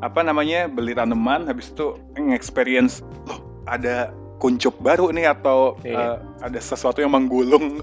apa 0.03 0.21
namanya 0.21 0.69
beli 0.69 0.93
tanaman 0.93 1.49
habis 1.49 1.73
itu 1.73 1.97
experience 2.29 3.01
loh 3.25 3.41
ada 3.65 4.13
kuncup 4.37 4.77
baru 4.79 5.09
nih 5.09 5.33
atau 5.33 5.73
Iya. 5.81 5.97
uh, 5.97 6.45
ada 6.45 6.59
sesuatu 6.61 7.01
yang 7.01 7.13
menggulung 7.13 7.81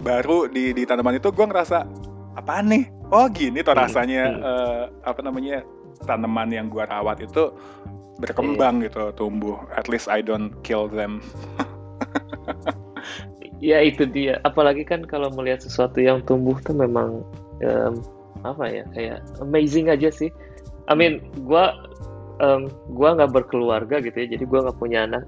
baru 0.00 0.48
di 0.48 0.72
di 0.72 0.82
tanaman 0.88 1.20
itu 1.20 1.28
gue 1.28 1.44
ngerasa 1.44 1.84
apa 2.32 2.64
nih 2.64 2.88
oh 3.12 3.28
gini 3.28 3.60
tuh 3.60 3.76
Hmm, 3.76 3.82
rasanya 3.84 4.22
hmm. 4.32 4.40
uh, 4.42 4.82
apa 5.04 5.20
namanya 5.20 5.60
tanaman 6.08 6.48
yang 6.48 6.66
gue 6.72 6.80
rawat 6.82 7.20
itu 7.20 7.52
berkembang 8.18 8.80
Iya. 8.80 8.88
gitu 8.88 9.02
tumbuh 9.14 9.60
at 9.76 9.86
least 9.92 10.08
I 10.08 10.24
don't 10.24 10.56
kill 10.64 10.88
them 10.88 11.20
Ya 13.62 13.78
itu 13.78 14.02
dia. 14.10 14.42
Apalagi 14.42 14.82
kan 14.82 15.06
kalau 15.06 15.30
melihat 15.30 15.62
sesuatu 15.62 16.02
yang 16.02 16.18
tumbuh 16.26 16.58
tuh 16.66 16.74
memang 16.74 17.22
em, 17.62 18.02
apa 18.42 18.66
ya 18.66 18.82
kayak 18.90 19.22
amazing 19.38 19.86
aja 19.86 20.10
sih. 20.10 20.34
I 20.90 20.98
mean, 20.98 21.22
gua 21.46 21.70
em, 22.42 22.66
gua 22.90 23.14
nggak 23.14 23.30
berkeluarga 23.30 24.02
gitu 24.02 24.18
ya, 24.18 24.34
jadi 24.34 24.44
gua 24.50 24.66
nggak 24.66 24.78
punya 24.82 25.06
anak. 25.06 25.22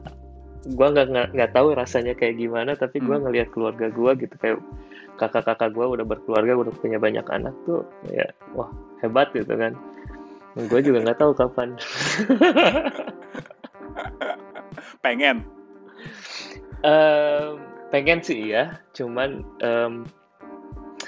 Gua 0.72 0.88
nggak 0.96 1.36
nggak 1.36 1.52
tahu 1.52 1.76
rasanya 1.76 2.16
kayak 2.16 2.40
gimana, 2.40 2.72
tapi 2.72 3.04
gua 3.04 3.20
Hmm. 3.20 3.28
ngelihat 3.28 3.52
keluarga 3.52 3.92
gua 3.92 4.16
gitu 4.16 4.32
kayak 4.40 4.64
kakak-kakak 5.20 5.76
gua 5.76 5.92
udah 5.92 6.08
berkeluarga, 6.08 6.56
udah 6.56 6.72
punya 6.80 6.96
banyak 6.96 7.28
anak 7.28 7.52
tuh, 7.68 7.84
ya 8.08 8.24
wah 8.56 8.72
hebat 9.04 9.28
gitu 9.36 9.52
kan. 9.52 9.76
Gue 10.54 10.86
juga 10.86 11.02
nggak 11.02 11.18
tahu 11.18 11.34
kapan. 11.34 11.74
pengen 15.04 15.42
Em, 16.84 17.64
pengen 17.88 18.20
sih 18.20 18.52
ya, 18.52 18.76
cuman 18.92 19.40
em, 19.64 20.04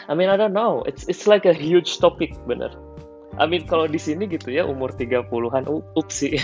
I 0.08 0.16
mean 0.16 0.32
I 0.32 0.40
don't 0.40 0.56
know. 0.56 0.80
It's 0.88 1.04
it's 1.04 1.28
like 1.28 1.44
a 1.44 1.52
huge 1.52 2.00
topic 2.00 2.32
bener. 2.48 2.72
I 3.36 3.44
mean 3.44 3.68
kalau 3.68 3.84
di 3.84 4.00
sini 4.00 4.24
gitu 4.26 4.48
ya 4.48 4.64
umur 4.64 4.96
30-an 4.96 5.68
u- 5.68 5.84
ups 5.92 6.24
sih. 6.24 6.36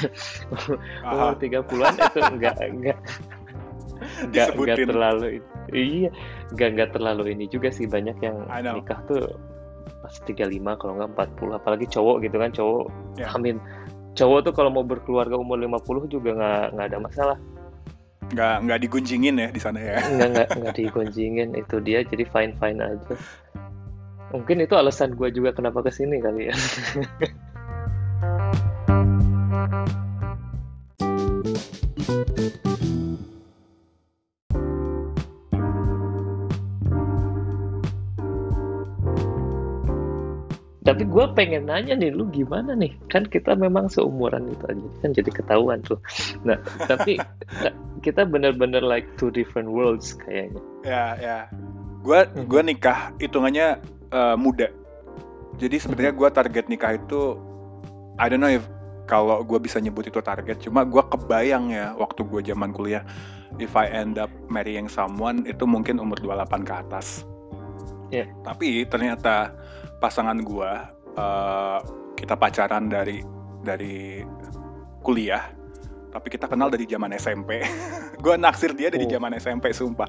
umur 0.53 1.33
Aha, 1.33 1.41
30-an 1.41 1.95
itu 1.97 2.19
enggak 2.21 2.57
enggak 2.61 2.99
enggak 4.29 4.49
enggak 4.59 4.79
terlalu 4.85 5.41
iya, 5.73 6.11
enggak 6.53 6.69
enggak 6.75 6.91
terlalu 6.93 7.23
ini 7.33 7.45
juga 7.49 7.71
sih 7.71 7.87
banyak 7.87 8.19
yang 8.21 8.45
nikah 8.51 8.99
tuh 9.07 9.25
pas 10.03 10.15
35 10.27 10.37
kalau 10.77 10.93
enggak 10.99 11.11
40 11.39 11.59
apalagi 11.59 11.87
cowok 11.89 12.17
gitu 12.27 12.37
kan 12.37 12.51
cowok 12.51 12.85
Ya. 13.17 13.29
I 13.31 13.39
mean 13.39 13.57
cowok 14.13 14.45
tuh 14.45 14.53
kalau 14.53 14.69
mau 14.69 14.85
berkeluarga 14.85 15.39
umur 15.39 15.57
50 15.57 16.13
juga 16.13 16.31
nggak 16.37 16.65
nggak 16.77 16.87
ada 16.93 16.99
masalah. 17.01 17.39
Nggak 18.33 18.55
nggak 18.65 18.81
digunjingin 18.85 19.37
ya 19.41 19.49
di 19.53 19.61
sana 19.61 19.79
ya. 19.81 20.01
Nggak 20.05 20.29
nggak 20.33 20.49
nggak 20.61 20.75
digonjingin 20.81 21.51
itu 21.57 21.77
dia 21.81 22.05
jadi 22.05 22.25
fine 22.29 22.53
fine 22.61 22.81
aja 22.81 23.15
mungkin 24.33 24.65
itu 24.65 24.75
alasan 24.75 25.13
gue 25.13 25.29
juga 25.29 25.53
kenapa 25.53 25.85
ke 25.85 25.93
sini 25.93 26.17
kali 26.19 26.49
ya. 26.49 26.57
Tapi 40.83 41.07
gue 41.07 41.25
pengen 41.39 41.71
nanya 41.71 41.95
nih 41.95 42.11
lu 42.11 42.27
gimana 42.29 42.75
nih? 42.75 42.91
Kan 43.07 43.31
kita 43.31 43.55
memang 43.55 43.87
seumuran 43.87 44.51
itu 44.51 44.65
aja 44.67 44.89
kan 45.01 45.11
jadi 45.15 45.31
ketahuan 45.31 45.79
tuh. 45.85 46.01
Nah 46.43 46.59
tapi 46.91 47.23
kita 48.05 48.27
bener-bener 48.27 48.83
like 48.83 49.07
two 49.15 49.31
different 49.31 49.71
worlds 49.71 50.19
kayaknya. 50.19 50.61
Ya 50.83 51.05
ya. 51.21 51.39
Mhm. 52.03 52.51
gua 52.51 52.63
nikah 52.67 53.15
hitungannya 53.23 53.79
eh, 54.13 54.37
muda. 54.37 54.69
Jadi 55.57 55.77
sebenarnya 55.81 56.13
gua 56.13 56.29
target 56.33 56.69
nikah 56.69 56.97
itu 56.97 57.37
I 58.17 58.29
don't 58.29 58.41
know 58.41 58.53
if 58.53 58.65
kalau 59.05 59.43
gua 59.43 59.59
bisa 59.59 59.83
nyebut 59.83 60.07
itu 60.09 60.23
target 60.23 60.63
cuma 60.63 60.87
gua 60.87 61.05
kebayang 61.09 61.75
ya 61.75 61.93
waktu 61.99 62.23
gua 62.25 62.41
zaman 62.41 62.73
kuliah 62.73 63.03
if 63.61 63.77
I 63.77 63.91
end 63.91 64.17
up 64.17 64.31
marrying 64.49 64.89
someone 64.89 65.45
itu 65.45 65.67
mungkin 65.69 66.01
umur 66.01 66.17
28 66.23 66.65
ke 66.65 66.73
atas. 66.73 67.27
Iya. 68.13 68.29
tapi 68.45 68.85
ternyata 68.85 69.57
pasangan 69.97 70.41
gua 70.45 70.93
eh, 71.17 71.79
kita 72.17 72.37
pacaran 72.37 72.93
dari 72.93 73.25
dari 73.65 74.21
kuliah 75.01 75.49
tapi 76.13 76.29
kita 76.29 76.45
kenal 76.45 76.69
dari 76.69 76.85
zaman 76.85 77.17
SMP 77.17 77.65
gua 78.25 78.37
naksir 78.37 78.77
dia 78.77 78.93
dari 78.93 79.09
Oh. 79.09 79.13
zaman 79.17 79.33
SMP 79.37 79.73
sumpah. 79.73 80.09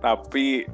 Tapi 0.00 0.64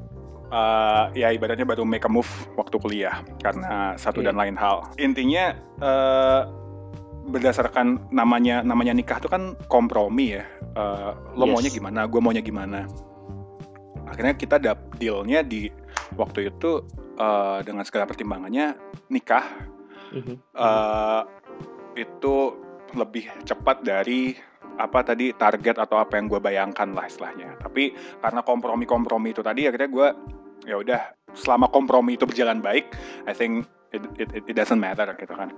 eh, 0.55 1.03
ya 1.19 1.27
ibaratnya 1.29 1.67
baru 1.67 1.83
make 1.83 2.07
a 2.07 2.09
move 2.09 2.29
waktu 2.55 2.79
kuliah 2.79 3.19
karena 3.43 3.99
satu 3.99 4.23
Iya. 4.23 4.31
dan 4.31 4.35
lain 4.39 4.55
hal 4.55 4.87
intinya 4.95 5.51
eh, 5.83 6.41
berdasarkan 7.25 8.13
namanya 8.13 8.61
namanya 8.61 8.93
nikah 8.93 9.19
itu 9.19 9.27
kan 9.27 9.59
kompromi 9.67 10.39
ya 10.39 10.45
Eh, 10.75 11.11
lo 11.39 11.47
Yes. 11.47 11.51
maunya 11.55 11.71
gimana 11.71 12.03
gue 12.03 12.19
maunya 12.19 12.43
gimana 12.43 12.83
akhirnya 14.05 14.35
kita 14.35 14.59
dap 14.59 14.79
dealnya 14.95 15.39
di 15.39 15.71
waktu 16.13 16.51
itu 16.51 16.83
eh, 17.15 17.59
dengan 17.63 17.87
segala 17.87 18.03
pertimbangannya 18.03 18.75
nikah 19.07 19.47
Mhm. 20.11 20.35
eh, 20.35 21.21
itu 21.95 22.35
lebih 22.91 23.31
cepat 23.43 23.83
dari 23.83 24.35
apa 24.75 24.99
tadi 25.01 25.31
target 25.31 25.79
atau 25.79 25.95
apa 25.95 26.19
yang 26.19 26.27
gue 26.27 26.39
bayangkan 26.39 26.91
lah 26.91 27.07
istilahnya. 27.07 27.55
Tapi 27.55 27.95
karena 28.19 28.43
kompromi-kompromi 28.43 29.31
itu 29.31 29.39
tadi 29.39 29.63
akhirnya 29.63 29.87
gue 29.87 30.07
ya 30.65 30.81
udah 30.81 31.01
selama 31.37 31.69
kompromi 31.69 32.17
itu 32.17 32.25
berjalan 32.25 32.59
baik, 32.59 32.91
I 33.29 33.33
think 33.33 33.69
it, 33.93 34.03
it, 34.17 34.29
it, 34.33 34.55
doesn't 34.57 34.81
matter 34.81 35.07
gitu 35.17 35.33
kan. 35.33 35.53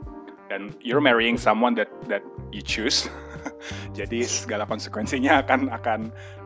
Dan 0.48 0.72
you're 0.80 1.04
marrying 1.04 1.36
someone 1.36 1.76
that 1.76 1.92
that 2.08 2.24
you 2.52 2.64
choose. 2.64 3.08
Jadi 3.98 4.24
segala 4.24 4.68
konsekuensinya 4.68 5.44
akan 5.44 5.72
akan 5.72 6.00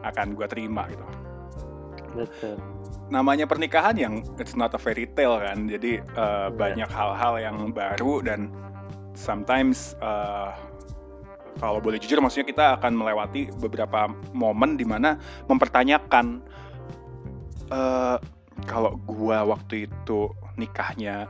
akan 0.06 0.27
gue 0.38 0.48
terima 0.50 0.89
gitu. 0.89 1.06
betul 2.12 2.56
Namanya 3.12 3.48
pernikahan 3.48 3.96
yang 3.96 4.13
it's 4.39 4.56
not 4.56 4.72
a 4.75 4.80
fairy 4.80 5.08
tale 5.15 5.39
kan. 5.39 5.68
Jadi 5.68 6.01
uh, 6.15 6.50
Iya. 6.50 6.56
banyak 6.56 6.89
hal-hal 6.89 7.34
yang 7.39 7.58
baru 7.75 8.24
dan 8.24 8.50
sometimes 9.13 9.94
uh, 10.00 10.56
kalau 11.60 11.84
boleh 11.84 12.00
jujur 12.00 12.18
maksudnya 12.24 12.48
kita 12.48 12.65
akan 12.80 12.96
melewati 12.96 13.51
beberapa 13.60 14.08
momen 14.32 14.80
di 14.80 14.88
mana 14.88 15.20
mempertanyakan 15.51 16.39
eh, 17.72 18.18
kalau 18.65 18.98
gua 19.06 19.44
waktu 19.46 19.89
itu 19.89 20.32
nikahnya 20.56 21.25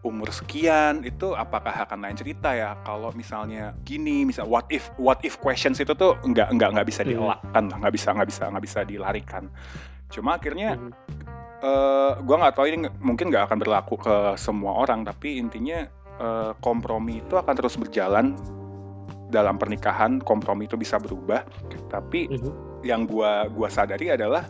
umur 0.00 0.32
sekian 0.32 1.04
itu 1.04 1.36
apakah 1.36 1.84
akan 1.84 2.00
lain 2.00 2.16
cerita 2.16 2.56
ya 2.56 2.72
kalau 2.88 3.12
misalnya 3.12 3.76
gini 3.84 4.24
misal 4.24 4.48
what 4.48 4.64
if 4.72 4.88
what 4.96 5.20
if 5.20 5.36
questions 5.36 5.76
itu 5.76 5.92
tuh 5.92 6.16
nggak 6.24 6.56
nggak 6.56 6.70
nggak 6.72 6.88
bisa 6.88 7.04
Mhm. 7.04 7.08
dielakkan 7.12 7.64
lah 7.68 7.76
nggak 7.84 7.94
bisa 7.94 8.08
nggak 8.16 8.28
bisa 8.32 8.42
nggak 8.48 8.64
bisa 8.64 8.80
dilarikan 8.88 9.44
cuma 10.08 10.40
akhirnya 10.40 10.80
Mhm. 10.80 10.90
eh 11.60 12.12
gue 12.16 12.36
nggak 12.40 12.54
tahu 12.56 12.64
ini 12.72 12.88
mungkin 12.96 13.28
nggak 13.28 13.52
akan 13.52 13.58
berlaku 13.60 14.00
ke 14.00 14.16
semua 14.40 14.80
orang 14.80 15.04
tapi 15.04 15.36
intinya 15.36 15.84
eh, 16.20 16.52
kompromi 16.60 17.20
itu 17.24 17.36
akan 17.36 17.52
terus 17.56 17.80
berjalan 17.80 18.36
dalam 19.28 19.56
pernikahan 19.56 20.20
kompromi 20.20 20.64
itu 20.64 20.76
bisa 20.76 20.96
berubah 20.96 21.44
tapi 21.88 22.28
Mhm. 22.28 22.52
yang 22.84 23.04
gua 23.04 23.48
gua 23.48 23.68
sadari 23.68 24.12
adalah 24.12 24.44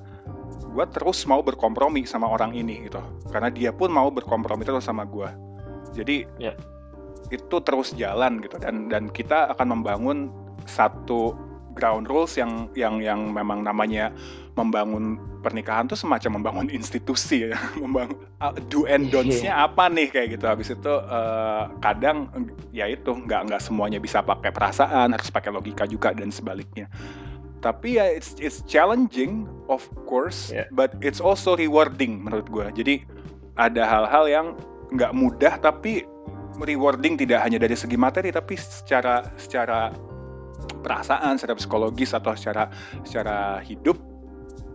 gua 0.70 0.86
terus 0.88 1.24
mau 1.24 1.40
berkompromi 1.40 2.04
sama 2.04 2.28
orang 2.28 2.52
ini 2.52 2.86
gitu. 2.86 3.00
Karena 3.32 3.48
dia 3.48 3.72
pun 3.72 3.88
mau 3.90 4.08
berkompromi 4.12 4.62
terus 4.62 4.84
sama 4.86 5.08
gua. 5.08 5.32
Jadi 5.96 6.26
Ya. 6.38 6.54
itu 7.30 7.56
terus 7.62 7.94
jalan 7.94 8.42
gitu. 8.42 8.58
Dan 8.58 8.90
dan 8.90 9.06
kita 9.10 9.54
akan 9.54 9.80
membangun 9.80 10.34
satu 10.66 11.32
ground 11.78 12.10
rules 12.10 12.34
yang 12.34 12.66
yang 12.74 12.98
yang 12.98 13.30
memang 13.30 13.62
namanya 13.62 14.10
membangun 14.58 15.14
pernikahan 15.40 15.86
tuh 15.86 15.94
semacam 15.94 16.42
membangun 16.42 16.66
institusi 16.78 17.46
ya. 17.46 17.58
Membangun 17.78 18.18
uh, 18.42 18.50
do 18.66 18.82
and 18.90 19.14
don'ts-nya 19.14 19.54
apa 19.70 19.86
nih 19.86 20.10
kayak 20.10 20.38
gitu. 20.38 20.44
Habis 20.50 20.74
itu 20.74 20.94
eh, 21.06 21.64
kadang 21.78 22.26
ya 22.74 22.90
itu 22.90 23.14
nggak 23.14 23.46
nggak 23.46 23.62
semuanya 23.62 24.02
bisa 24.02 24.26
pakai 24.26 24.50
perasaan 24.50 25.14
harus 25.14 25.30
pakai 25.30 25.54
logika 25.54 25.86
juga 25.86 26.10
dan 26.10 26.34
sebaliknya 26.34 26.90
tapi 27.60 28.00
ya 28.00 28.08
it's 28.08 28.32
it's 28.40 28.64
challenging 28.64 29.44
of 29.68 29.84
course 30.08 30.48
Yeah. 30.50 30.66
but 30.72 30.96
it's 31.04 31.20
also 31.20 31.54
rewarding 31.54 32.24
menurut 32.24 32.48
gue 32.48 32.66
jadi 32.72 32.94
ada 33.60 33.84
hal-hal 33.84 34.24
yang 34.26 34.46
nggak 34.96 35.12
mudah 35.12 35.60
tapi 35.60 36.08
rewarding 36.60 37.16
tidak 37.20 37.40
hanya 37.44 37.60
dari 37.60 37.76
segi 37.76 37.96
materi 37.96 38.32
tapi 38.32 38.56
secara 38.56 39.28
secara 39.36 39.92
perasaan 40.80 41.36
secara 41.36 41.56
psikologis 41.56 42.16
atau 42.16 42.32
secara 42.32 42.68
secara 43.04 43.60
hidup 43.64 43.96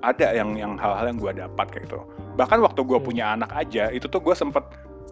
ada 0.05 0.37
yang 0.37 0.53
yang 0.53 0.77
hal-hal 0.77 1.09
yang 1.09 1.17
gue 1.17 1.31
dapat 1.41 1.65
kayak 1.73 1.89
gitu 1.89 1.99
bahkan 2.37 2.61
waktu 2.61 2.85
gue 2.85 2.97
Hmm. 3.01 3.07
punya 3.09 3.25
anak 3.33 3.49
aja 3.53 3.89
itu 3.89 4.05
tuh 4.05 4.21
gue 4.21 4.37
sempet 4.37 4.61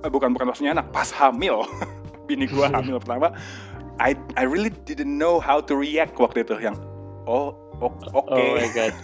eh, 0.06 0.10
bukan 0.12 0.34
bukan 0.38 0.54
maksudnya 0.54 0.78
anak 0.78 0.88
pas 0.94 1.10
hamil 1.10 1.66
bini 2.30 2.46
gue 2.46 2.66
hamil 2.76 3.02
pertama 3.02 3.34
I 3.98 4.14
I 4.38 4.46
really 4.46 4.74
didn't 4.86 5.18
know 5.18 5.38
how 5.42 5.62
to 5.66 5.74
react 5.74 6.18
waktu 6.18 6.46
itu 6.46 6.58
yang 6.62 6.78
oh 7.26 7.54
oke 7.90 8.30
Oh 8.30 8.56
my 8.56 8.70
god. 8.70 8.94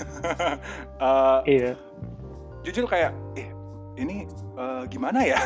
Eh, 1.00 1.40
Iya. 1.48 1.72
jujur 2.62 2.86
kayak 2.86 3.16
eh 3.36 3.48
ini 3.96 4.28
eh, 4.56 4.84
gimana 4.88 5.24
ya 5.24 5.40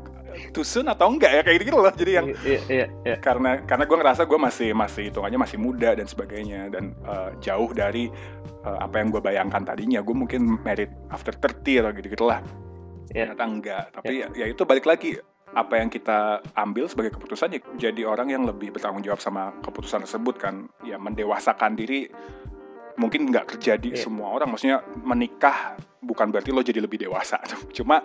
too 0.54 0.62
soon 0.62 0.86
atau 0.86 1.10
enggak 1.10 1.30
ya 1.30 1.42
kayak 1.42 1.66
gitu, 1.66 1.74
loh 1.74 1.90
jadi 1.90 2.22
yang 2.22 2.26
Iya, 2.40 2.60
iya, 2.70 2.86
iya. 3.02 3.16
karena 3.18 3.58
karena 3.66 3.82
gue 3.82 3.96
ngerasa 3.98 4.22
gue 4.24 4.38
masih 4.38 4.70
masih 4.72 5.10
hitungannya 5.10 5.36
masih 5.36 5.58
muda 5.58 5.92
dan 5.92 6.06
sebagainya 6.06 6.70
dan 6.70 6.94
eh, 7.02 7.30
jauh 7.42 7.70
dari 7.70 8.06
eh, 8.62 8.78
apa 8.78 9.02
yang 9.02 9.10
gue 9.10 9.18
bayangkan 9.18 9.66
tadinya 9.66 9.98
gue 9.98 10.14
mungkin 10.14 10.62
married 10.62 10.94
after 11.10 11.34
30 11.34 11.82
atau 11.82 11.90
gitu 11.92 12.08
gitulah 12.14 12.40
Ya. 13.10 13.26
ternyata 13.26 13.42
enggak 13.42 13.84
tapi 13.90 14.22
ya. 14.22 14.30
ya 14.30 14.46
itu 14.46 14.62
balik 14.62 14.86
lagi 14.86 15.18
apa 15.50 15.82
yang 15.82 15.90
kita 15.90 16.38
ambil 16.54 16.86
sebagai 16.86 17.10
keputusan 17.10 17.50
ya 17.50 17.58
jadi 17.74 18.06
orang 18.06 18.30
yang 18.30 18.46
lebih 18.46 18.70
bertanggung 18.70 19.02
jawab 19.02 19.18
sama 19.18 19.50
keputusan 19.66 20.06
tersebut 20.06 20.38
kan 20.38 20.70
ya 20.86 20.94
mendewasakan 20.94 21.74
diri 21.74 22.06
mungkin 23.00 23.32
nggak 23.32 23.56
terjadi 23.56 23.96
Iya. 23.96 24.04
semua 24.04 24.28
orang 24.30 24.52
maksudnya 24.52 24.84
menikah 25.00 25.74
bukan 26.00 26.28
berarti 26.28 26.52
lo 26.52 26.60
jadi 26.60 26.84
lebih 26.84 27.00
dewasa 27.00 27.40
cuma 27.76 28.04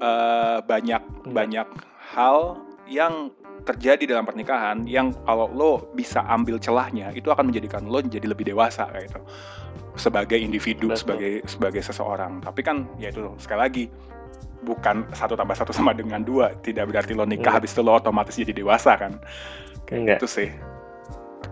eh, 0.00 0.58
banyak 0.60 1.02
Enggak. 1.24 1.32
banyak 1.32 1.68
hal 2.12 2.60
yang 2.84 3.32
terjadi 3.64 4.04
dalam 4.04 4.28
pernikahan 4.28 4.84
yang 4.84 5.16
kalau 5.24 5.48
lo 5.48 5.72
bisa 5.96 6.20
ambil 6.28 6.60
celahnya 6.60 7.08
itu 7.16 7.32
akan 7.32 7.48
menjadikan 7.48 7.88
lo 7.88 8.04
jadi 8.04 8.28
lebih 8.28 8.44
dewasa 8.44 8.84
kayak 8.92 9.08
gitu 9.08 9.20
sebagai 9.96 10.36
individu 10.36 10.92
Betul. 10.92 11.00
sebagai 11.00 11.32
sebagai 11.48 11.80
seseorang 11.80 12.44
tapi 12.44 12.60
kan 12.60 12.84
ya 13.00 13.08
itu 13.08 13.24
sekali 13.40 13.60
lagi 13.62 13.84
bukan 14.64 15.08
satu 15.12 15.32
tambah 15.32 15.56
satu 15.56 15.72
sama 15.72 15.96
dengan 15.96 16.20
dua 16.20 16.52
tidak 16.60 16.92
berarti 16.92 17.16
lo 17.16 17.24
nikah 17.24 17.56
Iya. 17.56 17.58
habis 17.62 17.72
itu 17.72 17.80
lo 17.80 17.96
otomatis 17.96 18.36
jadi 18.36 18.52
dewasa 18.52 19.00
kan 19.00 19.16
kayak 19.88 19.96
Enggak. 19.96 20.18
gitu 20.20 20.28
sih 20.28 20.48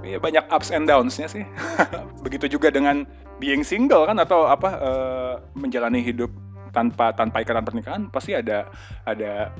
ya 0.00 0.16
banyak 0.16 0.44
ups 0.49 0.72
and 0.72 0.88
downs-nya 0.88 1.28
sih 1.28 1.44
begitu 2.25 2.56
juga 2.56 2.72
dengan 2.72 3.04
being 3.38 3.61
single 3.61 4.08
kan 4.08 4.16
atau 4.16 4.49
apa 4.49 4.70
eh, 4.80 5.34
menjalani 5.54 6.00
hidup 6.00 6.32
tanpa 6.72 7.12
tanpa 7.12 7.44
ikatan 7.44 7.64
pernikahan 7.64 8.02
pasti 8.08 8.32
ada 8.32 8.64
ada 9.04 9.52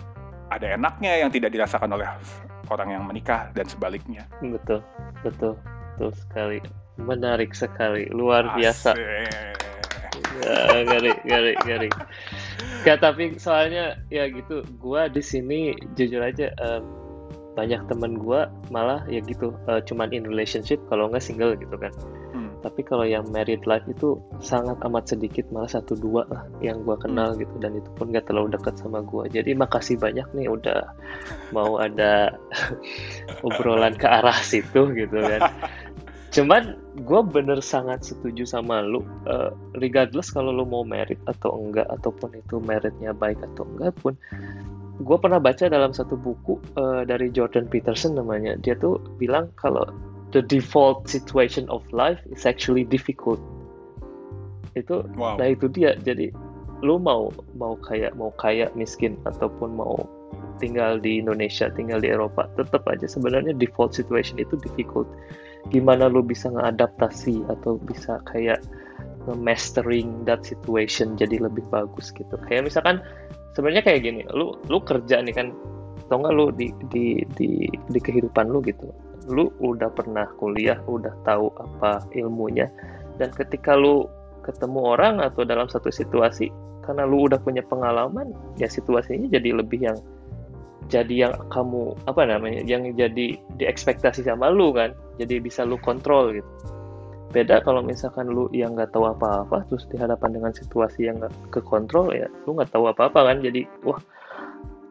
ada 0.49 0.67
enaknya 0.77 1.21
yang 1.21 1.31
tidak 1.33 1.53
dirasakan 1.53 1.93
oleh 1.93 2.09
orang 2.73 2.89
yang 2.97 3.05
menikah 3.05 3.53
dan 3.53 3.69
sebaliknya 3.69 4.25
Betul, 4.41 4.81
betul, 5.21 5.55
betul 5.97 6.11
sekali. 6.17 6.59
Menarik 7.01 7.57
sekali, 7.57 8.05
luar 8.13 8.53
biasa. 8.53 8.93
Asik. 8.93 9.01
Ya, 10.45 10.85
ngeri, 10.85 11.13
ngeri, 11.25 11.55
ngeri. 11.65 11.89
Gak, 12.85 13.01
tapi 13.01 13.41
soalnya 13.41 13.97
ya 14.13 14.29
gitu, 14.29 14.61
gua 14.77 15.09
di 15.09 15.25
sini 15.25 15.73
jujur 15.97 16.21
aja 16.21 16.53
em, 16.61 16.85
banyak 17.53 17.81
temen 17.89 18.17
gua 18.17 18.49
malah 18.73 19.05
ya 19.09 19.21
gitu, 19.25 19.53
eh, 19.69 19.81
cuman 19.85 20.13
in 20.13 20.25
relationship 20.25 20.81
kalau 20.89 21.09
nggak 21.09 21.25
single 21.25 21.53
gitu 21.57 21.77
kan. 21.77 21.93
Hmm. 22.33 22.51
Tapi 22.65 22.81
kalau 22.87 23.05
yang 23.05 23.29
married 23.29 23.63
life 23.69 23.85
itu 23.91 24.17
sangat 24.41 24.79
amat 24.87 25.11
sedikit, 25.13 25.45
malah 25.53 25.69
satu 25.69 25.99
dua 25.99 26.25
lah 26.33 26.49
yang 26.65 26.81
gua 26.87 26.97
kenal 26.97 27.37
gitu 27.37 27.53
dan 27.61 27.77
itu 27.77 27.91
pun 27.99 28.15
gak 28.15 28.25
terlalu 28.31 28.55
dekat 28.55 28.75
sama 28.81 29.05
gua. 29.05 29.29
Jadi 29.29 29.53
makasih 29.53 30.01
banyak 30.01 30.25
nih 30.33 30.49
udah 30.49 30.81
mau 31.53 31.77
ada 31.77 32.33
obrolan 33.47 33.95
ke 33.99 34.09
arah 34.09 34.37
situ 34.41 34.89
gitu 34.97 35.19
kan. 35.21 35.43
Cuman 36.33 36.81
gue 36.97 37.21
bener 37.29 37.61
sangat 37.61 38.09
setuju 38.09 38.49
sama 38.49 38.81
lu, 38.81 39.05
eh, 39.29 39.53
regardless 39.77 40.33
kalau 40.33 40.49
lu 40.49 40.65
mau 40.65 40.81
merit 40.81 41.21
atau 41.29 41.61
enggak, 41.61 41.85
ataupun 41.93 42.33
itu 42.33 42.57
meritnya 42.57 43.13
baik 43.13 43.37
atau 43.53 43.69
enggak 43.69 43.93
pun, 44.01 44.17
gue 45.03 45.17
pernah 45.19 45.43
baca 45.43 45.67
dalam 45.67 45.91
satu 45.91 46.15
buku 46.15 46.59
eh, 46.79 47.03
dari 47.05 47.29
Jordan 47.35 47.67
Peterson 47.67 48.15
namanya, 48.17 48.57
dia 48.59 48.79
tuh 48.79 49.03
bilang 49.19 49.51
kalau 49.59 49.85
the 50.31 50.41
default 50.41 51.11
situation 51.11 51.69
of 51.69 51.85
life 51.91 52.19
is 52.31 52.47
actually 52.49 52.87
difficult. 52.87 53.43
Itu, 54.73 55.05
wow 55.19 55.37
nah 55.37 55.53
itu 55.53 55.69
dia. 55.69 55.99
Jadi 56.01 56.33
lu 56.83 56.99
mau 56.99 57.31
mau 57.55 57.77
kayak 57.79 58.17
mau 58.17 58.33
kaya 58.41 58.73
miskin 58.75 59.21
ataupun 59.29 59.77
mau 59.77 60.03
tinggal 60.59 61.03
di 61.03 61.21
Indonesia, 61.21 61.69
tinggal 61.75 62.01
di 62.01 62.09
Eropa, 62.11 62.49
tetap 62.57 62.87
aja 62.89 63.05
sebenarnya 63.05 63.53
default 63.55 63.93
situation 63.93 64.39
itu 64.39 64.57
difficult 64.63 65.07
gimana 65.71 66.11
lu 66.11 66.27
bisa 66.27 66.51
ngeadaptasi 66.51 67.47
atau 67.47 67.79
bisa 67.79 68.19
kayak 68.27 68.59
mastering 69.39 70.27
that 70.27 70.43
situation 70.43 71.15
jadi 71.15 71.39
lebih 71.39 71.63
bagus 71.71 72.11
gitu 72.11 72.35
kayak 72.51 72.67
misalkan 72.67 72.99
sebenarnya 73.57 73.85
kayak 73.85 74.01
gini 74.05 74.23
lu 74.33 74.57
lu 74.69 74.79
kerja 74.83 75.21
nih 75.21 75.35
kan 75.35 75.53
tau 76.09 76.21
nggak 76.21 76.35
lu 76.35 76.53
di 76.53 76.69
di 76.93 77.25
di 77.37 77.69
di 77.69 77.99
kehidupan 78.01 78.49
lu 78.53 78.61
gitu 78.65 78.93
lu 79.31 79.49
udah 79.63 79.89
pernah 79.95 80.27
kuliah 80.37 80.77
udah 80.91 81.15
tahu 81.23 81.53
apa 81.57 82.03
ilmunya 82.17 82.67
dan 83.21 83.31
ketika 83.31 83.79
lu 83.79 84.11
ketemu 84.43 84.99
orang 84.99 85.23
atau 85.23 85.47
dalam 85.47 85.71
satu 85.71 85.95
situasi 85.95 86.51
karena 86.83 87.07
lu 87.07 87.31
udah 87.31 87.39
punya 87.39 87.63
pengalaman 87.63 88.35
ya 88.59 88.67
situasinya 88.67 89.31
jadi 89.31 89.55
lebih 89.55 89.87
yang 89.87 89.99
jadi 90.91 91.31
yang 91.31 91.35
kamu 91.49 91.95
apa 92.11 92.27
namanya 92.27 92.67
yang 92.67 92.91
jadi 92.99 93.39
diekspektasi 93.57 94.27
sama 94.27 94.51
lu 94.51 94.75
kan 94.75 94.91
jadi 95.23 95.39
bisa 95.39 95.63
lu 95.63 95.79
kontrol 95.79 96.35
gitu 96.35 96.51
beda 97.33 97.65
kalau 97.65 97.81
misalkan 97.81 98.29
lu 98.29 98.47
yang 98.53 98.77
nggak 98.77 98.93
tahu 98.93 99.09
apa-apa 99.09 99.65
terus 99.67 99.89
dihadapan 99.89 100.31
dengan 100.37 100.53
situasi 100.53 101.09
yang 101.09 101.19
nggak 101.19 101.33
kekontrol 101.51 102.13
ya 102.13 102.29
lu 102.45 102.55
nggak 102.55 102.71
tahu 102.71 102.87
apa-apa 102.93 103.33
kan. 103.33 103.37
Jadi 103.41 103.65
wah 103.83 103.99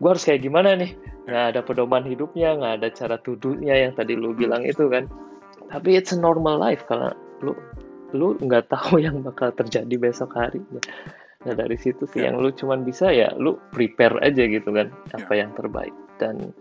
gua 0.02 0.18
harus 0.18 0.26
kayak 0.26 0.42
gimana 0.42 0.74
nih? 0.76 0.98
Nggak 1.30 1.46
ada 1.56 1.60
pedoman 1.62 2.04
hidupnya 2.04 2.58
nggak 2.58 2.74
ada 2.82 2.88
cara 2.90 3.16
tuduhnya 3.22 3.78
yang 3.78 3.94
tadi 3.94 4.18
lu 4.18 4.34
bilang 4.34 4.66
itu 4.66 4.90
kan. 4.90 5.06
Tapi 5.70 5.96
it's 5.96 6.12
a 6.12 6.20
normal 6.20 6.58
life 6.58 6.84
karena 6.90 7.14
lu 7.46 7.54
lu 8.12 8.36
nggak 8.42 8.68
tahu 8.68 9.00
yang 9.00 9.24
bakal 9.24 9.56
terjadi 9.56 9.96
besok 9.96 10.36
hari 10.36 10.60
Nah 11.42 11.54
dari 11.58 11.78
situ 11.80 12.06
sih 12.06 12.22
Ya. 12.22 12.30
yang 12.30 12.38
lu 12.38 12.54
cuman 12.54 12.86
bisa 12.86 13.10
ya 13.10 13.34
lu 13.40 13.58
prepare 13.74 14.20
aja 14.22 14.46
gitu 14.46 14.70
kan 14.70 14.94
apa 15.14 15.34
yang 15.34 15.50
terbaik. 15.58 15.94
Dan 16.22 16.54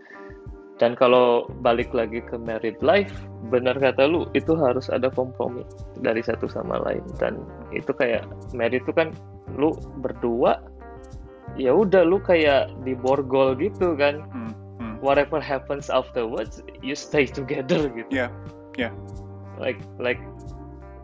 dan 0.81 0.97
kalau 0.97 1.45
balik 1.61 1.93
lagi 1.93 2.25
ke 2.25 2.41
married 2.41 2.81
life 2.81 3.13
benar 3.53 3.77
kata 3.77 4.09
lu 4.09 4.25
itu 4.33 4.57
harus 4.57 4.89
ada 4.89 5.13
kompromi 5.13 5.61
dari 6.01 6.25
satu 6.25 6.49
sama 6.49 6.81
lain 6.81 7.05
dan 7.21 7.37
itu 7.69 7.93
kayak 7.93 8.25
married 8.57 8.81
itu 8.81 8.89
kan 8.89 9.13
lu 9.53 9.77
berdua 10.01 10.57
ya 11.53 11.69
udah 11.69 12.01
lu 12.01 12.17
kayak 12.17 12.73
di 12.81 12.97
borgol 12.97 13.53
gitu 13.61 13.93
kan 13.93 14.25
Hmm, 14.33 14.49
hmm. 14.81 14.95
whatever 15.05 15.37
happens 15.37 15.93
afterwards 15.93 16.65
you 16.81 16.97
stay 16.97 17.29
together 17.29 17.85
gitu 17.93 18.09
Iya, 18.09 18.27
iya. 18.81 18.89
like 19.61 19.77
like 20.01 20.19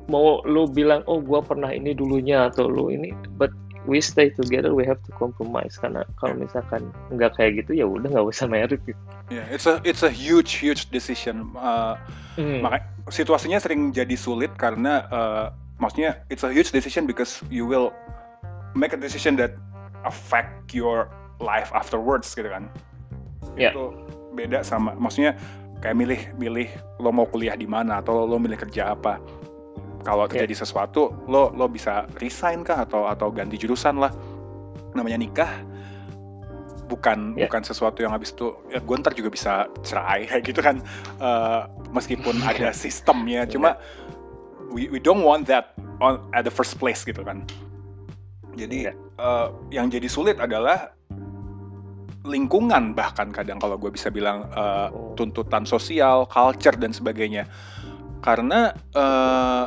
mau 0.10 0.42
lu 0.48 0.66
bilang 0.66 1.06
oh 1.06 1.22
gua 1.22 1.44
pernah 1.46 1.70
ini 1.70 1.94
dulunya 1.94 2.50
atau 2.50 2.66
lu 2.66 2.90
ini 2.90 3.14
but 3.38 3.54
we 3.88 4.04
stay 4.04 4.30
together 4.30 4.76
we 4.76 4.84
have 4.84 5.00
to 5.08 5.12
compromise 5.16 5.80
karena 5.80 6.04
kalau 6.20 6.36
misalkan 6.36 6.92
nggak 7.10 7.40
kayak 7.40 7.64
gitu 7.64 7.80
ya 7.80 7.88
udah 7.88 8.12
nggak 8.12 8.28
usah 8.28 8.46
married 8.46 8.84
gitu. 8.84 9.00
Yeah, 9.32 9.48
it's 9.48 9.68
a 9.68 9.80
it's 9.88 10.04
a 10.04 10.12
huge 10.12 10.60
huge 10.60 10.92
decision. 10.92 11.56
Uh, 11.56 11.96
Hmm. 12.38 12.62
Makanya 12.62 12.86
situasinya 13.10 13.58
sering 13.58 13.90
jadi 13.90 14.14
sulit 14.14 14.54
karena 14.62 15.10
uh, 15.10 15.46
maksudnya 15.82 16.22
it's 16.30 16.46
a 16.46 16.54
huge 16.54 16.70
decision 16.70 17.10
because 17.10 17.42
you 17.50 17.66
will 17.66 17.90
make 18.78 18.94
a 18.94 19.00
decision 19.02 19.34
that 19.42 19.58
affect 20.06 20.70
your 20.70 21.10
life 21.42 21.74
afterwards 21.74 22.30
gitu 22.38 22.46
kan. 22.46 22.70
Ya. 23.58 23.74
Itu 23.74 23.98
beda 24.38 24.62
sama 24.62 24.94
maksudnya 24.94 25.34
kayak 25.82 25.98
milih 25.98 26.22
milih 26.38 26.70
lo 27.02 27.10
mau 27.10 27.26
kuliah 27.26 27.58
di 27.58 27.66
mana 27.66 28.06
atau 28.06 28.30
lo 28.30 28.38
milih 28.38 28.62
kerja 28.70 28.94
apa. 28.94 29.18
Kalau 30.04 30.26
Ya. 30.28 30.46
terjadi 30.46 30.66
sesuatu 30.66 31.14
lo 31.26 31.50
lo 31.52 31.66
bisa 31.68 32.06
resign 32.18 32.62
kah 32.62 32.84
atau 32.84 33.06
atau 33.06 33.30
ganti 33.30 33.56
jurusan 33.56 33.98
lah. 33.98 34.12
Namanya 34.94 35.20
nikah 35.20 35.52
bukan 36.88 37.36
Ya. 37.36 37.52
bukan 37.52 37.68
sesuatu 37.68 38.00
yang 38.00 38.16
habis 38.16 38.32
itu 38.32 38.56
ya 38.72 38.80
gue 38.80 38.96
ntar 39.04 39.12
juga 39.12 39.28
bisa 39.28 39.68
cerai 39.84 40.24
kayak 40.24 40.44
gitu 40.48 40.64
kan 40.64 40.80
Eh, 41.20 41.62
meskipun 41.92 42.40
ada 42.48 42.72
sistemnya 42.72 43.44
cuma 43.44 43.76
we, 44.72 44.88
we 44.88 44.96
don't 44.96 45.20
want 45.20 45.44
that 45.44 45.76
on 46.00 46.24
at 46.32 46.48
the 46.48 46.54
first 46.54 46.80
place 46.80 47.04
gitu 47.04 47.28
kan 47.28 47.44
jadi 48.56 48.88
Iya. 48.88 48.94
eh, 48.96 49.48
yang 49.76 49.92
jadi 49.92 50.08
sulit 50.08 50.40
adalah 50.40 50.96
lingkungan 52.24 52.92
bahkan 52.92 53.32
kadang 53.32 53.60
kalau 53.60 53.76
gue 53.76 53.92
bisa 53.92 54.08
bilang 54.08 54.48
Oh. 54.56 55.12
tuntutan 55.16 55.68
sosial 55.68 56.24
culture 56.28 56.76
dan 56.76 56.96
sebagainya 56.96 57.52
karena 58.20 58.72
eh, 58.96 59.64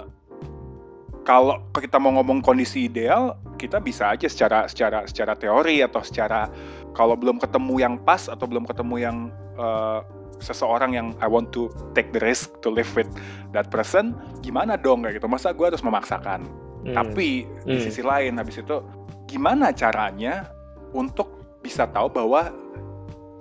kalau 1.31 1.63
kita 1.79 2.03
mau 2.03 2.19
ngomong 2.19 2.43
kondisi 2.43 2.91
ideal 2.91 3.39
kita 3.55 3.79
bisa 3.79 4.11
aja 4.11 4.27
secara 4.27 4.67
secara 4.67 5.07
secara 5.07 5.39
teori 5.39 5.79
atau 5.87 6.03
secara 6.03 6.51
kalau 6.99 7.15
belum 7.15 7.39
ketemu 7.39 7.79
yang 7.79 7.95
pas 8.03 8.27
atau 8.27 8.51
belum 8.51 8.67
ketemu 8.67 8.97
yang 8.99 9.17
eh, 9.55 10.01
seseorang 10.43 10.91
yang 10.99 11.15
I 11.23 11.31
want 11.31 11.55
to 11.55 11.71
take 11.95 12.11
the 12.11 12.19
risk 12.19 12.51
to 12.67 12.69
live 12.75 12.91
with 12.99 13.07
that 13.55 13.71
person 13.71 14.19
gimana 14.43 14.75
dong 14.75 15.07
kayak 15.07 15.23
gitu 15.23 15.31
masa 15.31 15.55
gue 15.55 15.71
harus 15.71 15.87
memaksakan 15.87 16.51
Hmm. 16.85 16.97
Tapi 16.97 17.45
di 17.69 17.77
hmm. 17.77 17.85
sisi 17.85 18.01
lain 18.01 18.41
habis 18.41 18.61
itu 18.61 18.81
gimana 19.29 19.71
caranya 19.71 20.49
untuk 20.97 21.61
bisa 21.61 21.85
tahu 21.93 22.09
bahwa 22.09 22.49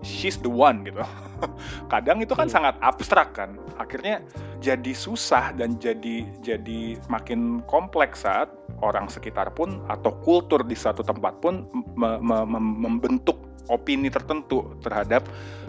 she's 0.04 0.36
the 0.44 0.52
one 0.52 0.84
gitu. 0.84 1.02
Kadang 1.94 2.24
itu 2.24 2.34
kan 2.36 2.48
hmm. 2.48 2.56
sangat 2.56 2.76
abstrak 2.80 3.36
kan. 3.36 3.56
Akhirnya 3.80 4.24
jadi 4.60 4.92
susah 4.92 5.56
dan 5.56 5.80
jadi 5.80 6.28
jadi 6.44 7.00
makin 7.08 7.64
kompleks 7.66 8.28
saat 8.28 8.52
orang 8.84 9.08
sekitar 9.12 9.52
pun 9.56 9.84
atau 9.92 10.16
kultur 10.24 10.64
di 10.64 10.76
satu 10.76 11.04
tempat 11.04 11.40
pun 11.44 11.68
me, 11.96 12.20
me, 12.20 12.48
me, 12.48 12.60
membentuk 12.60 13.40
opini 13.70 14.10
tertentu 14.10 14.66
terhadap 14.82 15.28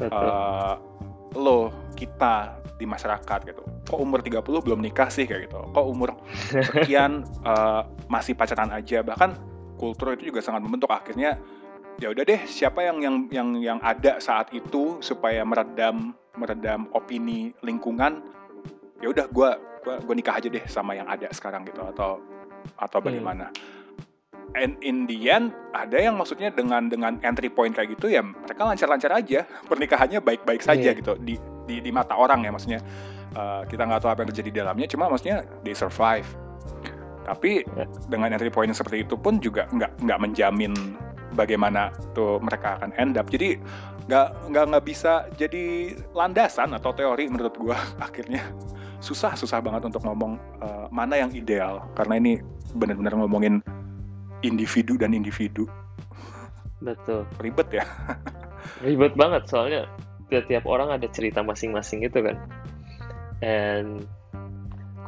uh, 0.09 0.81
lo 1.37 1.71
kita 1.95 2.59
di 2.81 2.89
masyarakat 2.89 3.39
gitu. 3.45 3.63
Kok 3.93 4.01
umur 4.01 4.25
30 4.25 4.41
belum 4.41 4.81
nikah 4.81 5.13
sih 5.13 5.29
kayak 5.29 5.53
gitu. 5.53 5.61
Kok 5.77 5.87
umur 5.87 6.17
sekian 6.73 7.29
uh, 7.45 7.85
masih 8.09 8.33
pacaran 8.33 8.73
aja. 8.73 9.05
Bahkan 9.05 9.37
kultur 9.77 10.17
itu 10.17 10.33
juga 10.33 10.41
sangat 10.41 10.65
membentuk 10.65 10.89
akhirnya 10.89 11.37
ya 11.99 12.15
udah 12.15 12.25
deh 12.25 12.41
siapa 12.47 12.87
yang 12.87 13.03
yang 13.03 13.17
yang 13.35 13.49
yang 13.59 13.79
ada 13.83 14.23
saat 14.23 14.53
itu 14.55 15.03
supaya 15.03 15.43
meredam 15.43 16.15
meredam 16.39 16.87
opini 16.95 17.51
lingkungan 17.61 18.23
ya 19.03 19.11
udah 19.11 19.27
gue 19.33 19.51
gue 19.85 20.15
nikah 20.15 20.37
aja 20.37 20.49
deh 20.53 20.65
sama 20.69 20.95
yang 20.95 21.09
ada 21.09 21.27
sekarang 21.33 21.65
gitu 21.67 21.81
atau 21.83 22.21
atau 22.77 22.99
hmm. 23.01 23.07
bagaimana 23.09 23.47
hmm. 23.49 24.61
and 24.61 24.77
in 24.85 25.09
the 25.09 25.29
end 25.29 25.53
ada 25.73 25.97
yang 25.97 26.17
maksudnya 26.21 26.53
dengan 26.53 26.93
dengan 26.93 27.17
entry 27.25 27.49
point 27.49 27.73
kayak 27.73 27.97
gitu 27.97 28.13
ya 28.13 28.21
mereka 28.21 28.65
lancar-lancar 28.65 29.11
aja 29.17 29.49
pernikahannya 29.71 30.21
baik-baik 30.21 30.61
saja 30.61 30.93
yeah. 30.93 30.97
gitu 30.97 31.17
di 31.21 31.41
di, 31.65 31.81
di 31.81 31.91
mata 31.91 32.17
orang 32.17 32.45
ya 32.45 32.51
maksudnya 32.53 32.81
uh, 33.35 33.63
kita 33.69 33.89
nggak 33.89 34.01
tahu 34.05 34.11
apa 34.13 34.21
yang 34.25 34.31
terjadi 34.35 34.49
di 34.53 34.57
dalamnya 34.61 34.87
cuma 34.91 35.09
maksudnya 35.09 35.45
they 35.65 35.73
survive 35.73 36.29
tapi 37.25 37.65
yeah. 37.77 37.89
dengan 38.09 38.37
entry 38.37 38.53
point 38.53 38.73
seperti 38.73 39.05
itu 39.09 39.17
pun 39.17 39.41
juga 39.41 39.65
nggak 39.73 40.05
nggak 40.05 40.19
menjamin 40.21 40.73
bagaimana 41.35 41.95
tuh 42.13 42.43
mereka 42.43 42.81
akan 42.81 42.91
end 42.99 43.19
up. 43.19 43.29
Jadi 43.31 43.59
nggak 44.11 44.51
nggak 44.51 44.65
nggak 44.75 44.85
bisa 44.85 45.29
jadi 45.39 45.95
landasan 46.17 46.75
atau 46.75 46.91
teori 46.95 47.31
menurut 47.31 47.55
gua. 47.59 47.79
Akhirnya 48.07 48.43
susah 49.01 49.33
susah 49.35 49.65
banget 49.65 49.89
untuk 49.89 50.05
ngomong 50.05 50.37
uh, 50.61 50.87
mana 50.91 51.21
yang 51.21 51.31
ideal. 51.33 51.87
Karena 51.95 52.19
ini 52.21 52.43
benar-benar 52.75 53.17
ngomongin 53.17 53.65
individu 54.41 54.97
dan 54.97 55.13
individu. 55.13 55.69
Betul. 56.81 57.29
Ribet 57.39 57.69
ya. 57.83 57.85
Ribet 58.87 59.13
banget 59.17 59.45
soalnya 59.49 59.89
tiap-tiap 60.33 60.65
orang 60.65 60.95
ada 60.95 61.11
cerita 61.11 61.45
masing-masing 61.45 62.07
gitu 62.07 62.25
kan. 62.25 62.37
And 63.41 64.05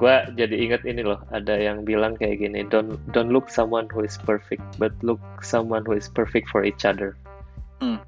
gue 0.02 0.14
jadi 0.34 0.54
inget 0.58 0.82
ini 0.82 1.06
loh 1.06 1.22
ada 1.30 1.54
yang 1.54 1.86
bilang 1.86 2.18
kayak 2.18 2.42
gini 2.42 2.66
don't 2.66 2.98
don't 3.14 3.30
look 3.30 3.46
someone 3.46 3.86
who 3.94 4.02
is 4.02 4.18
perfect 4.26 4.66
but 4.82 4.90
look 5.06 5.22
someone 5.46 5.86
who 5.86 5.94
is 5.94 6.10
perfect 6.10 6.50
for 6.50 6.66
each 6.66 6.82
other 6.82 7.14
hmm. 7.78 8.02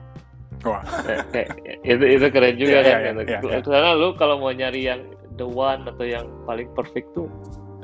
Wah. 0.67 0.83
kayak, 1.31 1.55
itu 1.87 2.05
itu 2.19 2.27
keren 2.35 2.59
juga 2.59 2.83
yeah, 2.83 2.99
kan 2.99 3.15
yeah, 3.23 3.39
yeah, 3.39 3.41
yeah, 3.47 3.63
karena 3.63 3.95
lu 3.95 4.11
kalau 4.19 4.43
mau 4.43 4.51
nyari 4.51 4.91
yang 4.91 5.07
the 5.39 5.47
one 5.47 5.87
atau 5.87 6.03
yang 6.03 6.27
paling 6.51 6.67
perfect 6.75 7.07
tuh 7.15 7.31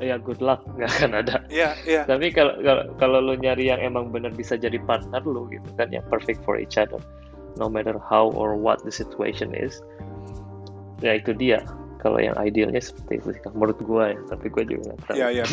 ya 0.02 0.18
good 0.18 0.40
luck 0.40 0.64
nggak 0.80 0.88
akan 0.96 1.12
ada. 1.12 1.44
Iya, 1.52 1.52
yeah, 1.52 1.72
iya. 1.84 1.94
Yeah. 2.00 2.04
Tapi 2.08 2.32
kalau 2.32 2.56
kalau 2.96 3.20
lu 3.20 3.36
nyari 3.36 3.68
yang 3.68 3.84
emang 3.84 4.08
benar 4.08 4.32
bisa 4.32 4.56
jadi 4.56 4.80
partner 4.88 5.20
lu 5.28 5.44
gitu 5.52 5.68
kan 5.76 5.92
yang 5.92 6.00
perfect 6.08 6.40
for 6.40 6.56
each 6.56 6.80
other 6.80 6.96
no 7.60 7.68
matter 7.68 8.00
how 8.00 8.32
or 8.32 8.56
what 8.56 8.80
the 8.88 8.92
situation 8.92 9.52
is 9.52 9.84
ya 11.04 11.20
itu 11.20 11.36
dia 11.36 11.60
kalau 12.00 12.18
yang 12.18 12.34
idealnya 12.40 12.80
seperti 12.80 13.20
itu 13.20 13.28
sih 13.36 13.42
menurut 13.52 13.78
gue 13.78 14.04
ya 14.16 14.20
tapi 14.32 14.46
gue 14.48 14.64
juga 14.64 14.82
nggak 14.90 14.98
tahu. 15.06 15.16
Iya 15.20 15.28
iya 15.30 15.44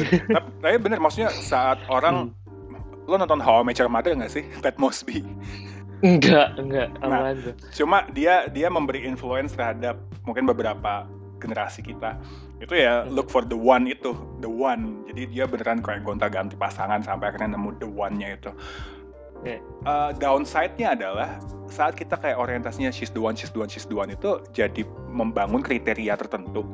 tapi 0.64 0.78
bener 0.80 1.00
maksudnya 1.04 1.30
saat 1.30 1.78
orang 1.92 2.32
hmm. 2.32 3.08
lo 3.12 3.16
nonton 3.20 3.44
How 3.44 3.62
I 3.62 3.68
Met 3.68 3.78
Your 3.78 3.92
Mother 3.92 4.16
nggak 4.16 4.32
sih? 4.32 4.44
Pat 4.64 4.80
Mosby. 4.80 5.22
Enggak 6.02 6.56
enggak 6.62 6.94
nah, 7.02 7.34
cuma 7.74 8.06
dia 8.14 8.46
dia 8.54 8.70
memberi 8.70 9.02
influence 9.04 9.58
terhadap 9.58 9.98
mungkin 10.24 10.48
beberapa 10.48 11.10
generasi 11.38 11.86
kita. 11.86 12.18
Itu 12.58 12.74
ya 12.74 13.06
hmm. 13.06 13.14
look 13.14 13.30
for 13.30 13.46
the 13.46 13.58
one 13.58 13.86
itu 13.86 14.16
the 14.42 14.50
one. 14.50 15.04
Jadi 15.12 15.30
dia 15.30 15.46
beneran 15.46 15.84
kayak 15.84 16.08
gonta 16.08 16.32
ganti 16.32 16.56
pasangan 16.56 17.04
sampai 17.04 17.34
akhirnya 17.34 17.60
nemu 17.60 17.78
the 17.82 17.90
one-nya 17.90 18.38
itu 18.38 18.52
Okay. 19.42 19.62
Uh, 19.86 20.12
downside-nya 20.18 20.98
adalah 20.98 21.38
saat 21.70 21.94
kita 21.94 22.18
kayak 22.18 22.40
orientasinya 22.40 22.90
she's 22.90 23.14
the 23.14 23.22
one, 23.22 23.38
she's 23.38 23.54
the 23.54 23.60
one, 23.60 23.70
she's 23.70 23.86
the 23.86 23.96
one 23.96 24.10
itu 24.10 24.42
jadi 24.56 24.82
membangun 25.12 25.62
kriteria 25.62 26.18
tertentu 26.18 26.66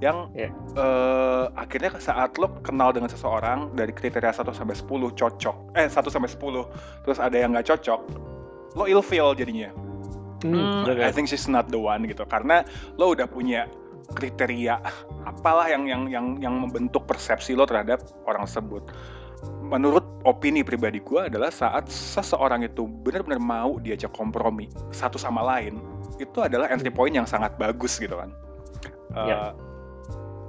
yang 0.00 0.32
yeah. 0.32 0.48
uh, 0.80 1.52
akhirnya 1.60 1.92
saat 2.00 2.40
lo 2.40 2.48
kenal 2.64 2.88
dengan 2.88 3.12
seseorang 3.12 3.68
dari 3.76 3.92
kriteria 3.92 4.32
1 4.32 4.48
sampai 4.48 4.72
10 4.72 4.88
cocok 5.12 5.56
eh 5.76 5.86
1 5.92 5.92
sampai 5.92 6.30
10 6.32 7.04
terus 7.04 7.20
ada 7.20 7.36
yang 7.36 7.52
nggak 7.52 7.68
cocok 7.68 8.00
lo 8.80 8.88
ilfeel 8.88 9.36
jadinya 9.36 9.68
hmm, 10.40 10.88
hmm, 10.88 11.04
I 11.04 11.12
think 11.12 11.28
she's 11.28 11.52
not 11.52 11.68
the 11.68 11.76
one 11.76 12.08
gitu 12.08 12.24
karena 12.24 12.64
lo 12.96 13.12
udah 13.12 13.28
punya 13.28 13.68
kriteria 14.16 14.80
apalah 15.28 15.68
yang 15.68 15.84
yang 15.84 16.08
yang 16.08 16.26
yang 16.40 16.54
membentuk 16.56 17.04
persepsi 17.04 17.52
lo 17.52 17.68
terhadap 17.68 18.00
orang 18.24 18.48
tersebut 18.48 18.88
menurut 19.64 20.02
opini 20.26 20.66
pribadi 20.66 20.98
gue 21.00 21.30
adalah 21.30 21.48
saat 21.48 21.86
seseorang 21.88 22.66
itu 22.66 22.90
benar-benar 23.06 23.38
mau 23.38 23.78
diajak 23.78 24.10
kompromi 24.12 24.66
satu 24.90 25.16
sama 25.16 25.40
lain 25.40 25.78
itu 26.20 26.38
adalah 26.42 26.68
entry 26.68 26.92
point 26.92 27.14
yang 27.16 27.24
sangat 27.24 27.56
bagus 27.56 27.96
gitu 27.96 28.18
kan. 28.18 28.30
Uh, 29.10 29.50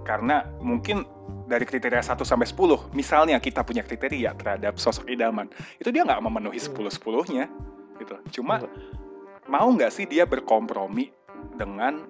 karena 0.03 0.45
mungkin 0.59 1.07
dari 1.47 1.63
kriteria 1.63 2.03
1 2.03 2.19
sampai 2.21 2.47
10 2.47 2.91
misalnya 2.95 3.37
kita 3.39 3.63
punya 3.63 3.81
kriteria 3.81 4.35
terhadap 4.37 4.77
sosok 4.77 5.07
idaman 5.07 5.47
itu 5.79 5.89
dia 5.89 6.03
nggak 6.03 6.21
memenuhi 6.21 6.59
10 6.59 6.75
hmm. 6.75 6.91
10 6.91 7.33
nya 7.35 7.45
gitu. 8.01 8.15
Cuma 8.41 8.65
mau 9.47 9.67
nggak 9.71 9.91
sih 9.93 10.05
dia 10.09 10.27
berkompromi 10.27 11.13
dengan 11.55 12.05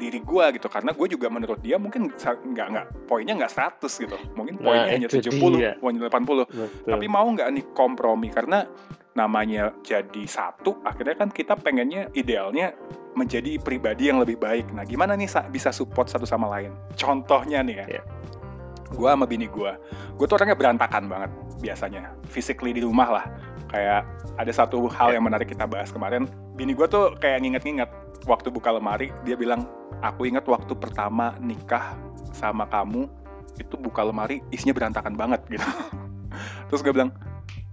diri 0.00 0.24
gue 0.24 0.44
gitu 0.56 0.68
karena 0.72 0.96
gue 0.96 1.06
juga 1.08 1.28
menurut 1.28 1.60
dia 1.60 1.76
mungkin 1.76 2.08
nggak 2.08 2.66
nggak 2.72 2.86
poinnya 3.04 3.36
nggak 3.36 3.52
100 3.52 4.02
gitu. 4.04 4.16
Mungkin 4.32 4.60
nah, 4.60 4.64
poinnya 4.64 4.88
nah, 4.88 4.94
hanya 4.96 5.08
70 5.08 5.60
dia. 5.60 5.72
poinnya 5.76 6.08
80 6.08 6.48
Betul. 6.48 6.68
tapi 6.88 7.06
mau 7.08 7.26
nggak 7.28 7.48
nih 7.52 7.64
kompromi? 7.76 8.28
Karena 8.32 8.64
namanya 9.12 9.76
jadi 9.84 10.24
satu 10.24 10.80
akhirnya 10.88 11.20
kan 11.20 11.28
kita 11.28 11.52
pengennya 11.60 12.08
idealnya 12.16 12.72
menjadi 13.12 13.60
pribadi 13.60 14.08
yang 14.08 14.24
lebih 14.24 14.40
baik. 14.40 14.72
Nah 14.72 14.88
gimana 14.88 15.12
nih 15.12 15.28
bisa 15.52 15.68
support 15.68 16.08
satu 16.08 16.24
sama 16.24 16.48
lain? 16.48 16.72
Contohnya 16.96 17.60
nih 17.60 17.84
ya. 17.84 18.00
Yeah. 18.00 18.06
gue 18.92 19.08
sama 19.08 19.24
bini 19.24 19.48
gue 19.48 19.72
gue 20.20 20.26
tuh 20.28 20.36
orangnya 20.36 20.56
berantakan 20.56 21.08
banget 21.08 21.30
biasanya. 21.60 22.12
Physically 22.28 22.76
di 22.76 22.82
rumah 22.84 23.08
lah. 23.08 23.24
Kayak 23.72 24.04
ada 24.36 24.52
satu 24.52 24.84
hal 24.92 25.16
yang 25.16 25.24
menarik 25.24 25.48
kita 25.48 25.64
bahas 25.64 25.88
kemarin. 25.88 26.28
Bini 26.56 26.76
gue 26.76 26.84
tuh 26.84 27.16
kayak 27.16 27.40
nginget-nginget 27.40 27.88
waktu 28.26 28.48
buka 28.52 28.70
lemari 28.74 29.10
dia 29.26 29.34
bilang 29.34 29.66
aku 30.02 30.26
ingat 30.26 30.46
waktu 30.46 30.72
pertama 30.76 31.34
nikah 31.38 31.94
sama 32.32 32.66
kamu 32.68 33.06
itu 33.60 33.76
buka 33.76 34.02
lemari 34.02 34.40
isinya 34.48 34.72
berantakan 34.72 35.14
banget 35.14 35.40
gitu. 35.52 35.68
Terus 36.72 36.80
gue 36.80 36.92
bilang 36.92 37.12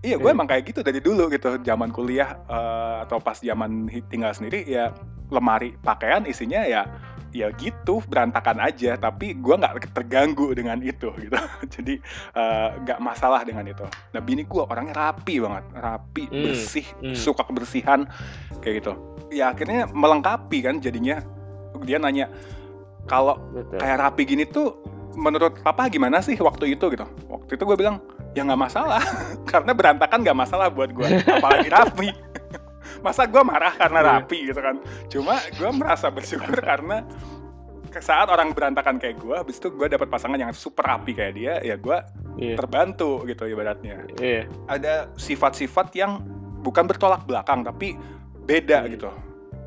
iya 0.03 0.19
gue 0.19 0.29
emang 0.29 0.47
kayak 0.47 0.67
gitu 0.69 0.79
dari 0.83 0.99
dulu 0.99 1.31
gitu. 1.31 1.55
Zaman 1.63 1.89
kuliah 1.95 2.35
uh, 2.51 3.07
atau 3.07 3.17
pas 3.23 3.39
zaman 3.39 3.87
tinggal 4.11 4.35
sendiri 4.35 4.67
ya 4.67 4.91
lemari 5.29 5.77
pakaian 5.85 6.25
isinya 6.25 6.65
ya 6.65 6.89
ya 7.29 7.53
gitu 7.53 8.01
berantakan 8.09 8.57
aja 8.61 8.97
tapi 8.97 9.37
gue 9.37 9.55
nggak 9.55 9.93
terganggu 9.93 10.51
dengan 10.53 10.81
itu 10.81 11.09
gitu. 11.23 11.37
Jadi 11.69 11.95
eh, 12.35 12.69
nggak 12.85 12.99
uh, 12.99 13.03
masalah 13.03 13.41
dengan 13.45 13.65
itu. 13.69 13.85
Nah 14.15 14.21
bini 14.21 14.45
gue 14.45 14.63
orangnya 14.63 14.95
rapi 14.97 15.41
banget 15.41 15.65
rapi 15.73 16.23
hmm, 16.29 16.43
bersih 16.43 16.85
hmm. 17.01 17.15
suka 17.15 17.45
kebersihan 17.45 18.09
kayak 18.61 18.85
gitu. 18.85 18.93
Ya 19.29 19.53
akhirnya 19.53 19.89
melengkapi 19.89 20.65
kan 20.65 20.81
jadinya. 20.81 21.21
Dia 21.85 21.95
nanya 22.01 22.27
kalau 23.07 23.39
kayak 23.77 23.97
rapi 24.03 24.27
gini 24.27 24.43
tuh 24.43 24.75
menurut 25.15 25.61
papa 25.63 25.87
gimana 25.87 26.19
sih 26.19 26.35
waktu 26.37 26.75
itu? 26.75 26.91
Gitu. 26.91 27.05
Waktu 27.29 27.51
itu 27.55 27.63
gue 27.63 27.77
bilang 27.77 28.01
ya 28.33 28.43
nggak 28.43 28.61
masalah. 28.61 29.01
Karena 29.51 29.71
berantakan 29.71 30.25
nggak 30.25 30.37
masalah 30.37 30.67
buat 30.67 30.91
gue 30.91 31.07
apalagi 31.29 31.69
rapi 31.71 32.09
masa 33.05 33.25
gue 33.25 33.41
marah 33.41 33.73
karena 33.75 33.99
iya. 34.01 34.09
rapi 34.17 34.37
gitu 34.49 34.61
kan 34.61 34.75
cuma 35.09 35.39
gue 35.55 35.69
merasa 35.73 36.07
bersyukur 36.09 36.59
karena 36.71 37.05
saat 37.89 38.29
orang 38.29 38.53
berantakan 38.53 39.01
kayak 39.01 39.17
gue, 39.17 39.33
habis 39.33 39.57
itu 39.57 39.73
gue 39.73 39.89
dapat 39.89 40.13
pasangan 40.13 40.37
yang 40.37 40.53
super 40.53 40.85
rapi 40.85 41.17
kayak 41.17 41.33
dia, 41.33 41.57
ya 41.65 41.73
gue 41.73 41.97
yeah. 42.37 42.53
terbantu 42.53 43.25
gitu 43.25 43.49
ibaratnya. 43.49 44.05
Yeah. 44.21 44.45
Ada 44.69 45.09
sifat-sifat 45.17 45.97
yang 45.97 46.21
bukan 46.61 46.85
bertolak 46.85 47.25
belakang 47.25 47.65
tapi 47.65 47.97
beda 48.45 48.85
yeah. 48.85 48.93
gitu 48.93 49.09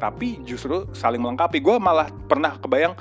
tapi 0.02 0.42
justru 0.42 0.90
saling 0.90 1.22
melengkapi 1.22 1.62
gue 1.62 1.78
malah 1.78 2.11
pernah 2.26 2.58
kebayang 2.58 2.98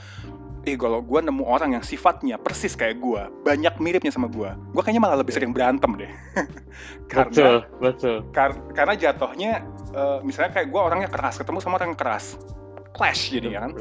eh 0.62 0.78
kalau 0.78 1.02
gue 1.02 1.20
nemu 1.26 1.42
orang 1.42 1.74
yang 1.74 1.82
sifatnya 1.82 2.38
persis 2.38 2.78
kayak 2.78 3.02
gue 3.02 3.22
banyak 3.42 3.74
miripnya 3.82 4.14
sama 4.14 4.30
gue 4.30 4.50
gue 4.50 4.82
kayaknya 4.86 5.02
malah 5.02 5.18
lebih 5.18 5.34
sering 5.34 5.50
berantem 5.50 5.98
deh. 5.98 6.12
Karena 7.12 7.28
betul 7.28 7.56
betul. 7.82 8.18
kar 8.32 8.56
karena 8.72 8.96
jatuhnya 8.96 9.66
uh, 9.92 10.24
misalnya 10.24 10.56
kayak 10.56 10.72
gue 10.72 10.82
orangnya 10.82 11.10
keras 11.12 11.36
ketemu 11.36 11.60
sama 11.60 11.82
orang 11.82 11.92
yang 11.92 12.00
keras. 12.00 12.40
Clash 12.96 13.36
jadi 13.36 13.58
ya 13.58 13.60
kan? 13.68 13.74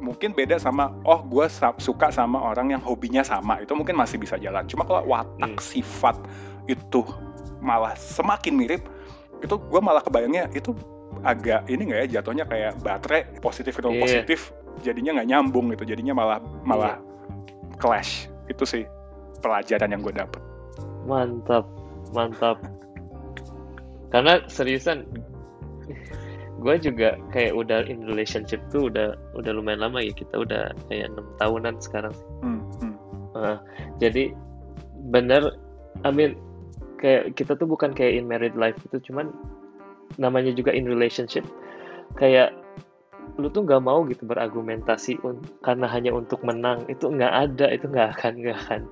Mungkin 0.00 0.32
beda 0.32 0.56
sama 0.56 0.94
oh 1.04 1.20
gue 1.26 1.46
suka 1.78 2.08
sama 2.08 2.40
orang 2.40 2.72
yang 2.72 2.82
hobinya 2.82 3.20
sama 3.20 3.60
itu 3.60 3.76
mungkin 3.76 3.98
masih 3.98 4.16
bisa 4.16 4.40
jalan. 4.40 4.64
Cuma 4.70 4.88
kalau 4.88 5.04
watak 5.04 5.58
hmm. 5.58 5.60
sifat 5.60 6.16
itu 6.70 7.04
malah 7.60 7.92
semakin 7.98 8.56
mirip 8.56 8.82
itu 9.42 9.54
gue 9.58 9.80
malah 9.82 10.00
kebayangnya 10.00 10.48
itu 10.54 10.72
agak 11.22 11.66
ini 11.68 11.92
nggak 11.92 12.00
ya 12.06 12.06
jatuhnya 12.18 12.44
kayak 12.48 12.72
baterai 12.80 13.28
positif 13.44 13.76
itu 13.78 13.88
yeah. 13.90 14.00
positif 14.00 14.40
jadinya 14.80 15.20
nggak 15.20 15.28
nyambung 15.28 15.68
gitu 15.76 15.84
jadinya 15.84 16.16
malah 16.16 16.38
malah 16.64 16.96
yeah. 16.96 17.76
clash. 17.76 18.32
Itu 18.48 18.64
sih 18.64 18.88
pelajaran 19.44 19.92
yang 19.92 20.00
gue 20.00 20.14
dapet. 20.16 20.40
Mantap 21.04 21.68
mantap. 22.12 22.60
Karena 24.12 24.44
seriusan 24.46 25.08
gue 26.62 26.74
juga 26.78 27.18
kayak 27.34 27.58
udah 27.58 27.82
in 27.90 28.06
relationship 28.06 28.62
tuh 28.70 28.86
udah 28.86 29.18
udah 29.34 29.50
lumayan 29.50 29.82
lama 29.82 29.98
ya 29.98 30.14
kita 30.14 30.46
udah 30.46 30.70
kayak 30.86 31.10
enam 31.10 31.26
tahunan 31.42 31.74
sekarang. 31.82 32.14
Hmm, 32.44 32.62
hmm. 32.78 32.94
Uh, 33.34 33.58
jadi 33.98 34.30
bener 35.10 35.58
I 36.06 36.14
mean 36.14 36.38
kayak 37.02 37.34
kita 37.34 37.58
tuh 37.58 37.66
bukan 37.66 37.90
kayak 37.90 38.22
in 38.22 38.30
married 38.30 38.54
life 38.54 38.78
itu 38.86 39.10
cuman 39.10 39.34
namanya 40.20 40.54
juga 40.54 40.70
in 40.70 40.86
relationship. 40.86 41.42
Kayak 42.14 42.54
lu 43.40 43.48
tuh 43.48 43.64
nggak 43.64 43.82
mau 43.84 44.04
gitu 44.04 44.28
berargumentasi 44.28 45.16
karena 45.64 45.86
hanya 45.88 46.12
untuk 46.12 46.44
menang 46.44 46.84
itu 46.92 47.08
nggak 47.08 47.32
ada 47.32 47.66
itu 47.72 47.88
nggak 47.88 48.08
akan 48.18 48.32
nggak 48.44 48.58
akan 48.68 48.82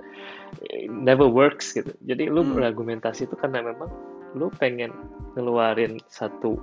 never 0.89 1.29
works 1.29 1.71
gitu. 1.77 1.93
Jadi 2.05 2.27
lu 2.27 2.41
hmm. 2.41 2.57
berargumentasi 2.57 3.29
itu 3.29 3.35
karena 3.37 3.61
memang 3.61 3.89
lu 4.33 4.49
pengen 4.57 4.91
ngeluarin 5.37 5.99
satu 6.07 6.57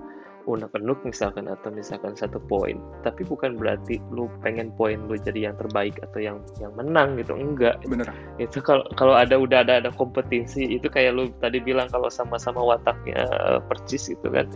unek-unek 0.48 1.04
misalkan 1.04 1.44
atau 1.44 1.68
misalkan 1.68 2.16
satu 2.16 2.40
poin. 2.48 2.80
Tapi 3.04 3.20
bukan 3.28 3.60
berarti 3.60 4.00
lu 4.08 4.32
pengen 4.40 4.72
poin 4.74 4.96
lu 5.04 5.20
jadi 5.20 5.52
yang 5.52 5.56
terbaik 5.60 6.00
atau 6.00 6.18
yang 6.24 6.40
yang 6.56 6.72
menang 6.72 7.20
gitu 7.20 7.36
enggak. 7.36 7.76
Bener. 7.84 8.08
Itu 8.40 8.64
kalau 8.64 8.88
kalau 8.96 9.12
ada 9.12 9.36
udah 9.36 9.60
ada 9.62 9.84
ada 9.84 9.90
kompetisi 9.92 10.64
itu 10.64 10.88
kayak 10.88 11.12
lu 11.14 11.28
tadi 11.44 11.60
bilang 11.60 11.92
kalau 11.92 12.08
sama-sama 12.08 12.64
wataknya 12.64 13.28
uh, 13.28 13.60
percis 13.68 14.08
gitu 14.08 14.32
kan 14.32 14.48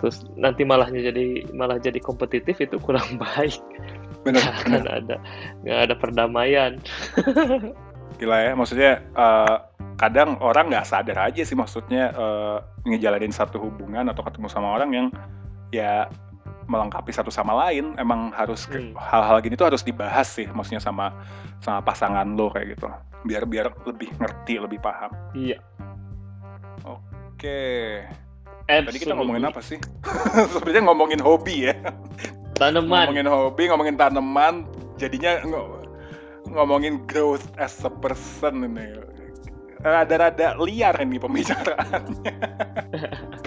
terus 0.00 0.28
nanti 0.36 0.62
malahnya 0.62 1.08
jadi 1.12 1.48
malah 1.56 1.80
jadi 1.80 1.96
kompetitif 2.00 2.60
itu 2.60 2.76
kurang 2.80 3.16
baik. 3.22 3.58
Bener, 4.26 4.42
gak 4.42 4.66
bener. 4.66 4.84
ada 4.90 5.16
nggak 5.62 5.80
ada 5.88 5.94
perdamaian. 5.94 6.72
Gila 8.18 8.38
ya 8.42 8.52
maksudnya 8.56 8.92
uh, 9.14 9.60
kadang 10.00 10.40
orang 10.40 10.72
nggak 10.72 10.88
sadar 10.88 11.30
aja 11.30 11.42
sih 11.44 11.56
maksudnya 11.56 12.12
uh, 12.16 12.58
ngejalanin 12.88 13.32
satu 13.32 13.60
hubungan 13.60 14.08
atau 14.08 14.24
ketemu 14.24 14.48
sama 14.48 14.76
orang 14.76 14.90
yang 14.92 15.06
ya 15.72 16.08
melengkapi 16.66 17.14
satu 17.14 17.30
sama 17.30 17.54
lain. 17.66 17.94
Emang 17.96 18.34
harus 18.34 18.66
hmm. 18.66 18.98
hal-hal 18.98 19.38
gini 19.40 19.54
tuh 19.54 19.70
harus 19.70 19.86
dibahas 19.86 20.26
sih 20.26 20.48
maksudnya 20.50 20.82
sama 20.82 21.14
sama 21.62 21.80
pasangan 21.84 22.26
lo 22.34 22.50
kayak 22.50 22.76
gitu. 22.76 22.88
Biar 23.24 23.46
biar 23.46 23.70
lebih 23.86 24.10
ngerti 24.18 24.58
lebih 24.58 24.82
paham. 24.82 25.12
Iya. 25.36 25.62
Oke 26.86 28.02
tadi 28.66 28.98
kita 28.98 29.14
ngomongin 29.14 29.46
apa 29.46 29.62
sih? 29.62 29.78
Sebenarnya 30.52 30.82
ngomongin 30.90 31.22
hobi 31.22 31.70
ya. 31.70 31.74
Tanaman. 32.58 33.10
Ngomongin 33.10 33.28
hobi 33.30 33.62
ngomongin 33.70 33.94
tanaman 33.94 34.66
jadinya 34.98 35.38
ngomongin 36.50 37.02
growth 37.06 37.46
as 37.62 37.78
a 37.86 37.90
person 37.90 38.66
ini. 38.66 38.98
Rada-rada 39.86 40.58
liar 40.58 40.98
nih 40.98 41.20
pembicaraannya. 41.20 42.34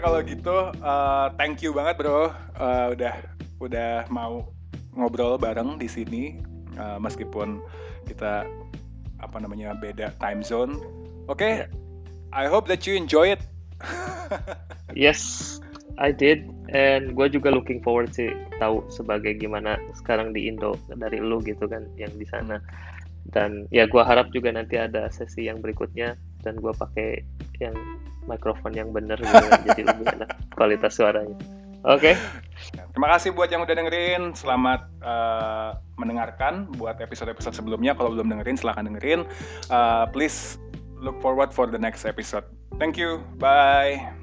kalau 0.00 0.22
gitu 0.22 0.70
uh, 0.82 1.26
thank 1.36 1.60
you 1.60 1.74
banget 1.74 1.98
bro 1.98 2.30
uh, 2.58 2.86
udah 2.94 3.14
udah 3.58 4.06
mau 4.08 4.48
ngobrol 4.94 5.38
bareng 5.38 5.78
di 5.78 5.86
sini 5.90 6.38
uh, 6.78 6.98
meskipun 7.02 7.62
kita 8.06 8.46
apa 9.18 9.36
namanya 9.42 9.74
beda 9.74 10.14
time 10.22 10.42
zone 10.42 10.78
Oke, 11.28 11.44
okay? 11.44 11.54
yeah. 11.60 11.68
I 12.32 12.48
hope 12.48 12.72
that 12.72 12.88
you 12.88 12.96
enjoy 12.96 13.36
it. 13.36 13.44
yes, 14.96 15.60
I 16.00 16.08
did, 16.08 16.48
and 16.72 17.12
gue 17.12 17.28
juga 17.28 17.52
looking 17.52 17.84
forward 17.84 18.16
sih 18.16 18.32
tahu 18.56 18.80
sebagai 18.88 19.36
gimana 19.36 19.76
sekarang 19.92 20.32
di 20.32 20.48
Indo 20.48 20.80
dari 20.88 21.20
lu 21.20 21.44
gitu 21.44 21.68
kan 21.68 21.84
yang 22.00 22.16
di 22.16 22.24
sana. 22.24 22.64
Dan 23.28 23.68
ya 23.68 23.84
gue 23.84 24.00
harap 24.00 24.32
juga 24.32 24.56
nanti 24.56 24.80
ada 24.80 25.12
sesi 25.12 25.52
yang 25.52 25.60
berikutnya 25.60 26.16
dan 26.48 26.56
gue 26.56 26.72
pakai 26.72 27.20
yang 27.60 27.76
mikrofon 28.24 28.72
yang 28.72 28.88
bener 28.88 29.20
gitu, 29.20 29.44
jadi 29.68 29.82
lebih 29.84 30.06
enak 30.16 30.30
kualitas 30.56 30.96
suaranya. 30.96 31.36
Oke. 31.86 32.12
Okay. 32.12 32.14
Terima 32.90 33.08
kasih 33.14 33.30
buat 33.36 33.48
yang 33.54 33.62
udah 33.62 33.76
dengerin. 33.76 34.34
Selamat 34.34 34.90
uh, 35.04 35.78
mendengarkan 35.94 36.66
buat 36.74 36.98
episode-episode 36.98 37.54
sebelumnya. 37.54 37.94
Kalau 37.94 38.10
belum 38.10 38.26
dengerin, 38.34 38.58
silahkan 38.58 38.90
dengerin. 38.90 39.22
Uh, 39.70 40.04
please 40.10 40.58
look 40.98 41.14
forward 41.22 41.54
for 41.54 41.70
the 41.70 41.78
next 41.78 42.02
episode. 42.02 42.42
Thank 42.82 42.98
you. 42.98 43.22
Bye. 43.38 44.17